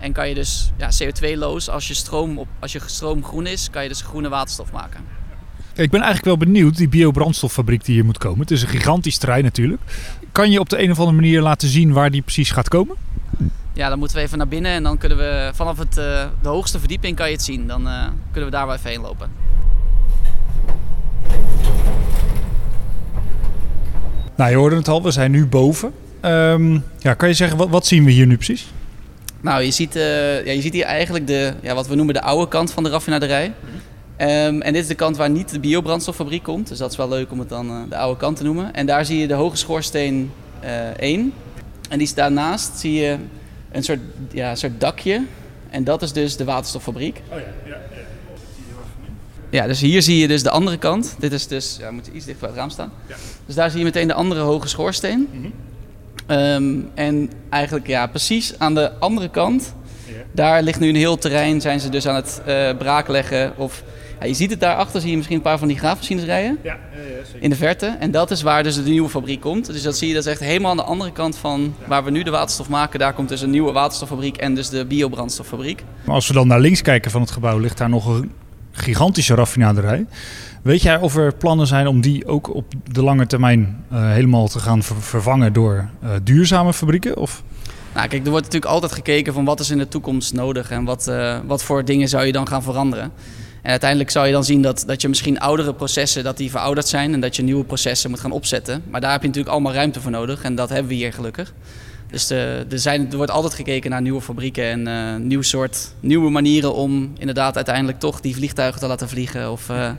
En 0.00 0.12
kan 0.12 0.28
je 0.28 0.34
dus 0.34 0.72
ja, 0.76 0.90
CO2-loos, 1.02 1.68
als 1.68 1.88
je, 1.88 1.94
stroom 1.94 2.38
op, 2.38 2.48
als 2.58 2.72
je 2.72 2.80
stroom 2.86 3.24
groen 3.24 3.46
is, 3.46 3.70
kan 3.70 3.82
je 3.82 3.88
dus 3.88 4.02
groene 4.02 4.28
waterstof 4.28 4.72
maken. 4.72 5.00
Ik 5.74 5.90
ben 5.90 6.00
eigenlijk 6.00 6.24
wel 6.24 6.36
benieuwd, 6.36 6.76
die 6.76 6.88
biobrandstoffabriek 6.88 7.84
die 7.84 7.94
hier 7.94 8.04
moet 8.04 8.18
komen. 8.18 8.40
Het 8.40 8.50
is 8.50 8.62
een 8.62 8.68
gigantisch 8.68 9.18
terrein 9.18 9.44
natuurlijk. 9.44 9.82
Kan 10.32 10.50
je 10.50 10.60
op 10.60 10.68
de 10.68 10.82
een 10.82 10.90
of 10.90 10.98
andere 10.98 11.16
manier 11.16 11.40
laten 11.40 11.68
zien 11.68 11.92
waar 11.92 12.10
die 12.10 12.22
precies 12.22 12.50
gaat 12.50 12.68
komen? 12.68 12.96
Ja, 13.72 13.88
dan 13.88 13.98
moeten 13.98 14.16
we 14.16 14.22
even 14.22 14.38
naar 14.38 14.48
binnen 14.48 14.72
en 14.72 14.82
dan 14.82 14.98
kunnen 14.98 15.18
we 15.18 15.50
vanaf 15.54 15.78
het, 15.78 15.98
uh, 15.98 16.24
de 16.42 16.48
hoogste 16.48 16.78
verdieping 16.78 17.16
kan 17.16 17.26
je 17.26 17.32
het 17.32 17.42
zien. 17.42 17.66
Dan 17.66 17.86
uh, 17.86 18.06
kunnen 18.30 18.50
we 18.50 18.56
daar 18.56 18.66
wel 18.66 18.74
even 18.74 18.90
heen 18.90 19.00
lopen. 19.00 19.30
Nou, 24.36 24.50
je 24.50 24.56
hoorde 24.56 24.76
het 24.76 24.88
al, 24.88 25.02
we 25.02 25.10
zijn 25.10 25.30
nu 25.30 25.46
boven. 25.46 25.92
Um, 26.24 26.84
ja, 26.98 27.14
kan 27.14 27.28
je 27.28 27.34
zeggen, 27.34 27.58
wat, 27.58 27.68
wat 27.68 27.86
zien 27.86 28.04
we 28.04 28.10
hier 28.10 28.26
nu 28.26 28.36
precies? 28.36 28.66
Nou, 29.40 29.62
je 29.62 29.70
ziet, 29.70 29.96
uh, 29.96 30.44
ja, 30.44 30.52
je 30.52 30.60
ziet 30.60 30.72
hier 30.72 30.84
eigenlijk 30.84 31.26
de, 31.26 31.52
ja, 31.62 31.74
wat 31.74 31.86
we 31.86 31.94
noemen 31.94 32.14
de 32.14 32.22
oude 32.22 32.48
kant 32.48 32.72
van 32.72 32.82
de 32.82 32.90
raffinaderij. 32.90 33.52
Um, 34.18 34.62
en 34.62 34.72
dit 34.72 34.82
is 34.82 34.88
de 34.88 34.94
kant 34.94 35.16
waar 35.16 35.30
niet 35.30 35.50
de 35.50 35.60
biobrandstoffabriek 35.60 36.42
komt. 36.42 36.68
Dus 36.68 36.78
dat 36.78 36.90
is 36.90 36.96
wel 36.96 37.08
leuk 37.08 37.30
om 37.30 37.38
het 37.38 37.48
dan 37.48 37.70
uh, 37.70 37.76
de 37.88 37.96
oude 37.96 38.20
kant 38.20 38.36
te 38.36 38.44
noemen. 38.44 38.74
En 38.74 38.86
daar 38.86 39.04
zie 39.04 39.18
je 39.18 39.26
de 39.26 39.34
hoge 39.34 39.56
schoorsteen 39.56 40.32
uh, 40.64 40.88
1. 40.88 41.32
En 41.88 41.98
die 41.98 42.14
daarnaast 42.14 42.78
zie 42.78 42.92
je 42.92 43.16
een 43.72 43.82
soort, 43.82 44.00
ja, 44.30 44.54
soort 44.54 44.80
dakje. 44.80 45.24
En 45.70 45.84
dat 45.84 46.02
is 46.02 46.12
dus 46.12 46.36
de 46.36 46.44
waterstoffabriek. 46.44 47.22
Oh 47.28 47.38
ja, 47.38 47.44
ja, 47.64 47.70
ja. 47.70 48.00
Ja, 49.50 49.66
dus 49.66 49.80
hier 49.80 50.02
zie 50.02 50.18
je 50.18 50.28
dus 50.28 50.42
de 50.42 50.50
andere 50.50 50.78
kant. 50.78 51.16
Dit 51.18 51.32
is 51.32 51.46
dus, 51.46 51.76
ja, 51.80 51.86
we 51.86 51.94
moeten 51.94 52.16
iets 52.16 52.24
dichter 52.24 52.40
bij 52.42 52.50
het 52.50 52.58
raam 52.58 52.70
staan. 52.70 52.92
Ja. 53.06 53.14
Dus 53.46 53.54
daar 53.54 53.70
zie 53.70 53.78
je 53.78 53.84
meteen 53.84 54.06
de 54.06 54.14
andere 54.14 54.40
hoge 54.40 54.68
schoorsteen. 54.68 55.28
Mm 55.32 55.42
-hmm. 55.42 55.52
Um, 56.30 56.90
en 56.94 57.30
eigenlijk 57.48 57.86
ja, 57.86 58.06
precies 58.06 58.58
aan 58.58 58.74
de 58.74 58.92
andere 58.98 59.28
kant, 59.28 59.74
ja. 60.06 60.12
daar 60.32 60.62
ligt 60.62 60.80
nu 60.80 60.88
een 60.88 60.96
heel 60.96 61.18
terrein, 61.18 61.60
zijn 61.60 61.80
ze 61.80 61.88
dus 61.88 62.06
aan 62.06 62.14
het 62.14 62.42
uh, 62.48 62.76
braakleggen. 62.78 63.52
Of, 63.56 63.82
ja, 64.20 64.26
je 64.26 64.34
ziet 64.34 64.50
het 64.50 64.60
daarachter, 64.60 65.00
zie 65.00 65.10
je 65.10 65.16
misschien 65.16 65.36
een 65.36 65.42
paar 65.42 65.58
van 65.58 65.68
die 65.68 65.78
graafmachines 65.78 66.24
rijden. 66.24 66.58
Ja, 66.62 66.78
ja, 66.92 67.38
in 67.40 67.50
de 67.50 67.56
verte. 67.56 67.96
En 67.98 68.10
dat 68.10 68.30
is 68.30 68.42
waar 68.42 68.62
dus 68.62 68.74
de 68.74 68.90
nieuwe 68.90 69.08
fabriek 69.08 69.40
komt. 69.40 69.66
Dus 69.66 69.82
dat 69.82 69.96
zie 69.96 70.08
je, 70.08 70.14
dat 70.14 70.26
is 70.26 70.32
echt 70.32 70.40
helemaal 70.40 70.70
aan 70.70 70.76
de 70.76 70.82
andere 70.82 71.12
kant 71.12 71.36
van 71.36 71.74
waar 71.86 72.04
we 72.04 72.10
nu 72.10 72.22
de 72.22 72.30
waterstof 72.30 72.68
maken. 72.68 72.98
Daar 72.98 73.12
komt 73.12 73.28
dus 73.28 73.40
een 73.40 73.50
nieuwe 73.50 73.72
waterstoffabriek 73.72 74.36
en 74.36 74.54
dus 74.54 74.68
de 74.68 74.84
biobrandstoffabriek. 74.84 75.84
Maar 76.04 76.14
als 76.14 76.28
we 76.28 76.34
dan 76.34 76.46
naar 76.46 76.60
links 76.60 76.82
kijken 76.82 77.10
van 77.10 77.20
het 77.20 77.30
gebouw, 77.30 77.58
ligt 77.58 77.78
daar 77.78 77.88
nog 77.88 78.06
een 78.06 78.32
gigantische 78.80 79.34
raffinaderij. 79.34 80.06
Weet 80.62 80.82
jij 80.82 80.98
of 80.98 81.16
er 81.16 81.34
plannen 81.34 81.66
zijn 81.66 81.86
om 81.86 82.00
die 82.00 82.26
ook 82.26 82.54
op 82.54 82.64
de 82.92 83.02
lange 83.02 83.26
termijn 83.26 83.84
uh, 83.92 84.10
helemaal 84.10 84.48
te 84.48 84.58
gaan 84.58 84.82
ver 84.82 85.02
vervangen 85.02 85.52
door 85.52 85.88
uh, 86.04 86.10
duurzame 86.22 86.72
fabrieken? 86.72 87.16
Of? 87.16 87.42
Nou, 87.94 88.08
kijk, 88.08 88.24
er 88.24 88.30
wordt 88.30 88.44
natuurlijk 88.44 88.72
altijd 88.72 88.92
gekeken 88.92 89.32
van 89.32 89.44
wat 89.44 89.60
is 89.60 89.70
in 89.70 89.78
de 89.78 89.88
toekomst 89.88 90.32
nodig 90.32 90.70
en 90.70 90.84
wat, 90.84 91.08
uh, 91.08 91.38
wat 91.46 91.62
voor 91.62 91.84
dingen 91.84 92.08
zou 92.08 92.24
je 92.24 92.32
dan 92.32 92.48
gaan 92.48 92.62
veranderen. 92.62 93.12
En 93.62 93.70
uiteindelijk 93.70 94.10
zou 94.10 94.26
je 94.26 94.32
dan 94.32 94.44
zien 94.44 94.62
dat, 94.62 94.84
dat 94.86 95.00
je 95.00 95.08
misschien 95.08 95.40
oudere 95.40 95.74
processen 95.74 96.24
dat 96.24 96.36
die 96.36 96.50
verouderd 96.50 96.88
zijn 96.88 97.12
en 97.12 97.20
dat 97.20 97.36
je 97.36 97.42
nieuwe 97.42 97.64
processen 97.64 98.10
moet 98.10 98.20
gaan 98.20 98.32
opzetten. 98.32 98.82
Maar 98.90 99.00
daar 99.00 99.12
heb 99.12 99.20
je 99.20 99.26
natuurlijk 99.26 99.54
allemaal 99.54 99.74
ruimte 99.74 100.00
voor 100.00 100.10
nodig 100.10 100.42
en 100.42 100.54
dat 100.54 100.68
hebben 100.68 100.88
we 100.88 100.94
hier 100.94 101.12
gelukkig. 101.12 101.52
Dus 102.10 102.26
de, 102.26 102.66
er, 102.70 102.78
zijn, 102.78 103.10
er 103.10 103.16
wordt 103.16 103.30
altijd 103.30 103.54
gekeken 103.54 103.90
naar 103.90 104.02
nieuwe 104.02 104.20
fabrieken 104.20 104.64
en 104.64 104.88
uh, 104.88 105.26
nieuw 105.26 105.42
soort, 105.42 105.94
nieuwe 106.00 106.30
manieren 106.30 106.74
om 106.74 107.12
inderdaad 107.18 107.56
uiteindelijk 107.56 107.98
toch 107.98 108.20
die 108.20 108.34
vliegtuigen 108.34 108.80
te 108.80 108.86
laten 108.86 109.08
vliegen 109.08 109.50
of 109.52 109.68
uh, 109.68 109.90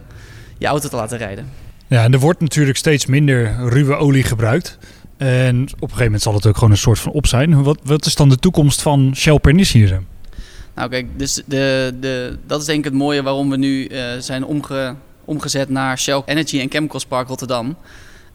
je 0.57 0.65
auto 0.65 0.89
te 0.89 0.95
laten 0.95 1.17
rijden. 1.17 1.49
Ja, 1.87 2.03
en 2.03 2.13
er 2.13 2.19
wordt 2.19 2.39
natuurlijk 2.39 2.77
steeds 2.77 3.05
minder 3.05 3.55
ruwe 3.69 3.95
olie 3.95 4.23
gebruikt. 4.23 4.77
En 5.17 5.63
op 5.63 5.69
een 5.69 5.79
gegeven 5.79 6.03
moment 6.03 6.21
zal 6.21 6.33
het 6.33 6.45
ook 6.45 6.55
gewoon 6.55 6.71
een 6.71 6.77
soort 6.77 6.99
van 6.99 7.11
op 7.11 7.27
zijn. 7.27 7.63
Wat, 7.63 7.79
wat 7.83 8.05
is 8.05 8.15
dan 8.15 8.29
de 8.29 8.37
toekomst 8.37 8.81
van 8.81 9.11
Shell 9.15 9.39
Pernis 9.39 9.71
hier? 9.71 10.01
Nou 10.75 10.89
kijk, 10.89 11.07
dus 11.19 11.41
de, 11.45 11.93
de, 11.99 12.37
dat 12.47 12.59
is 12.59 12.65
denk 12.65 12.77
ik 12.79 12.85
het 12.85 12.93
mooie 12.93 13.23
waarom 13.23 13.49
we 13.49 13.57
nu 13.57 13.87
uh, 13.87 14.03
zijn 14.19 14.45
omge, 14.45 14.95
omgezet 15.25 15.69
naar 15.69 15.99
Shell 15.99 16.21
Energy 16.25 16.61
and 16.61 16.71
Chemicals 16.71 17.05
Park 17.05 17.27
Rotterdam. 17.27 17.75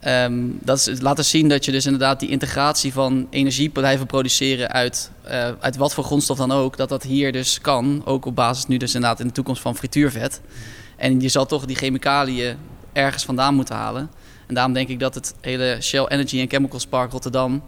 Um, 0.05 0.59
dat 0.63 1.19
is 1.19 1.31
zien 1.31 1.49
dat 1.49 1.65
je 1.65 1.73
dus 1.73 1.85
inderdaad 1.85 2.21
die 2.21 2.29
integratie 2.29 2.93
van 2.93 3.27
energiebedrijven 3.31 4.07
produceren 4.07 4.71
uit, 4.71 5.11
uh, 5.27 5.49
uit 5.61 5.77
wat 5.77 5.95
voor 5.95 6.05
grondstof 6.05 6.37
dan 6.37 6.53
ook, 6.53 6.77
dat 6.77 6.89
dat 6.89 7.03
hier 7.03 7.33
dus 7.33 7.61
kan. 7.61 8.03
Ook 8.05 8.27
op 8.27 8.35
basis 8.35 8.67
nu 8.67 8.77
dus 8.77 8.95
inderdaad 8.95 9.21
in 9.21 9.27
de 9.27 9.33
toekomst 9.33 9.63
van 9.63 9.77
frituurvet. 9.77 10.41
En 10.97 11.21
je 11.21 11.29
zal 11.29 11.47
toch 11.47 11.65
die 11.65 11.77
chemicaliën 11.77 12.57
ergens 12.93 13.25
vandaan 13.25 13.55
moeten 13.55 13.75
halen. 13.75 14.11
En 14.47 14.55
daarom 14.55 14.73
denk 14.73 14.89
ik 14.89 15.01
dat 15.01 15.15
het 15.15 15.35
hele 15.41 15.79
Shell 15.81 16.05
Energy 16.09 16.41
and 16.41 16.51
Chemicals 16.51 16.87
Park 16.87 17.13
Rotterdam 17.13 17.63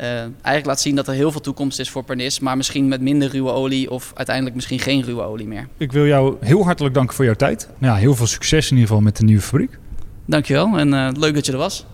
uh, 0.00 0.06
eigenlijk 0.20 0.66
laat 0.66 0.80
zien 0.80 0.94
dat 0.94 1.08
er 1.08 1.14
heel 1.14 1.30
veel 1.32 1.40
toekomst 1.40 1.78
is 1.78 1.90
voor 1.90 2.04
Pernis, 2.04 2.40
maar 2.40 2.56
misschien 2.56 2.88
met 2.88 3.00
minder 3.00 3.28
ruwe 3.28 3.50
olie 3.50 3.90
of 3.90 4.12
uiteindelijk 4.14 4.54
misschien 4.54 4.78
geen 4.78 5.02
ruwe 5.02 5.22
olie 5.22 5.46
meer. 5.46 5.68
Ik 5.76 5.92
wil 5.92 6.06
jou 6.06 6.36
heel 6.40 6.64
hartelijk 6.64 6.94
danken 6.94 7.14
voor 7.14 7.24
jouw 7.24 7.34
tijd. 7.34 7.68
Nou, 7.78 7.98
heel 7.98 8.14
veel 8.14 8.26
succes 8.26 8.64
in 8.64 8.76
ieder 8.76 8.88
geval 8.88 9.02
met 9.02 9.16
de 9.16 9.24
nieuwe 9.24 9.42
fabriek. 9.42 9.78
Dankjewel 10.26 10.78
en 10.78 10.88
uh, 10.88 11.08
leuk 11.12 11.34
dat 11.34 11.46
je 11.46 11.52
er 11.52 11.58
was. 11.58 11.86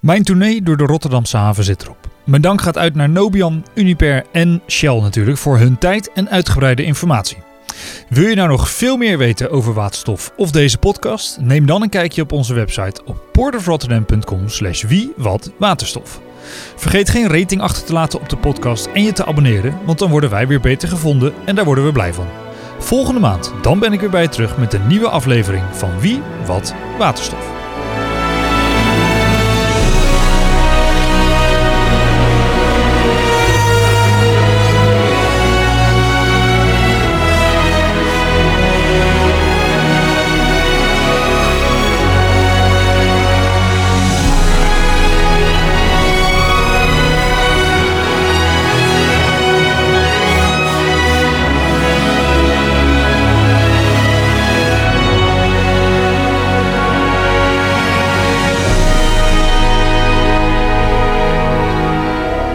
Mijn 0.00 0.22
tournee 0.22 0.62
door 0.62 0.76
de 0.76 0.84
Rotterdamse 0.84 1.36
haven 1.36 1.64
zit 1.64 1.82
erop. 1.82 2.08
Mijn 2.24 2.42
dank 2.42 2.60
gaat 2.60 2.78
uit 2.78 2.94
naar 2.94 3.08
Nobian, 3.08 3.64
Uniper 3.74 4.24
en 4.32 4.62
Shell 4.66 5.00
natuurlijk 5.00 5.38
voor 5.38 5.58
hun 5.58 5.78
tijd 5.78 6.12
en 6.12 6.30
uitgebreide 6.30 6.84
informatie. 6.84 7.36
Wil 8.08 8.28
je 8.28 8.34
nou 8.34 8.48
nog 8.48 8.70
veel 8.70 8.96
meer 8.96 9.18
weten 9.18 9.50
over 9.50 9.74
waterstof 9.74 10.32
of 10.36 10.50
deze 10.50 10.78
podcast? 10.78 11.38
Neem 11.40 11.66
dan 11.66 11.82
een 11.82 11.88
kijkje 11.88 12.22
op 12.22 12.32
onze 12.32 12.54
website 12.54 13.04
op 13.04 13.22
portofrotterdam.com 13.32 14.48
slash 14.48 14.82
wie 14.82 15.12
wat 15.16 15.52
waterstof. 15.58 16.20
Vergeet 16.76 17.10
geen 17.10 17.28
rating 17.28 17.60
achter 17.60 17.84
te 17.84 17.92
laten 17.92 18.20
op 18.20 18.28
de 18.28 18.36
podcast 18.36 18.86
en 18.86 19.02
je 19.02 19.12
te 19.12 19.26
abonneren, 19.26 19.78
want 19.84 19.98
dan 19.98 20.10
worden 20.10 20.30
wij 20.30 20.46
weer 20.46 20.60
beter 20.60 20.88
gevonden 20.88 21.34
en 21.44 21.54
daar 21.54 21.64
worden 21.64 21.84
we 21.84 21.92
blij 21.92 22.14
van. 22.14 22.26
Volgende 22.78 23.20
maand, 23.20 23.52
dan 23.62 23.78
ben 23.78 23.92
ik 23.92 24.00
weer 24.00 24.10
bij 24.10 24.22
je 24.22 24.28
terug 24.28 24.56
met 24.58 24.74
een 24.74 24.86
nieuwe 24.86 25.08
aflevering 25.08 25.64
van 25.72 26.00
Wie, 26.00 26.20
Wat, 26.46 26.74
Waterstof. 26.98 27.63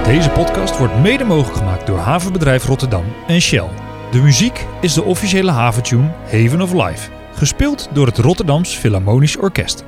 Deze 0.10 0.30
podcast 0.30 0.78
wordt 0.78 1.00
mede 1.00 1.24
mogelijk 1.24 1.58
gemaakt 1.58 1.88
door 1.88 1.98
Havenbedrijf 1.98 2.66
Rotterdam 2.66 3.04
en 3.28 3.42
Shell. 3.42 3.70
De 4.12 4.22
muziek 4.22 4.66
is 4.82 4.94
de 4.94 5.04
officiële 5.04 5.52
haventune 5.52 6.12
Haven 6.24 6.62
of 6.62 6.74
Life, 6.74 7.10
gespeeld 7.34 7.90
door 7.94 8.06
het 8.06 8.18
Rotterdams 8.18 8.76
Philharmonisch 8.76 9.38
Orkest. 9.38 9.84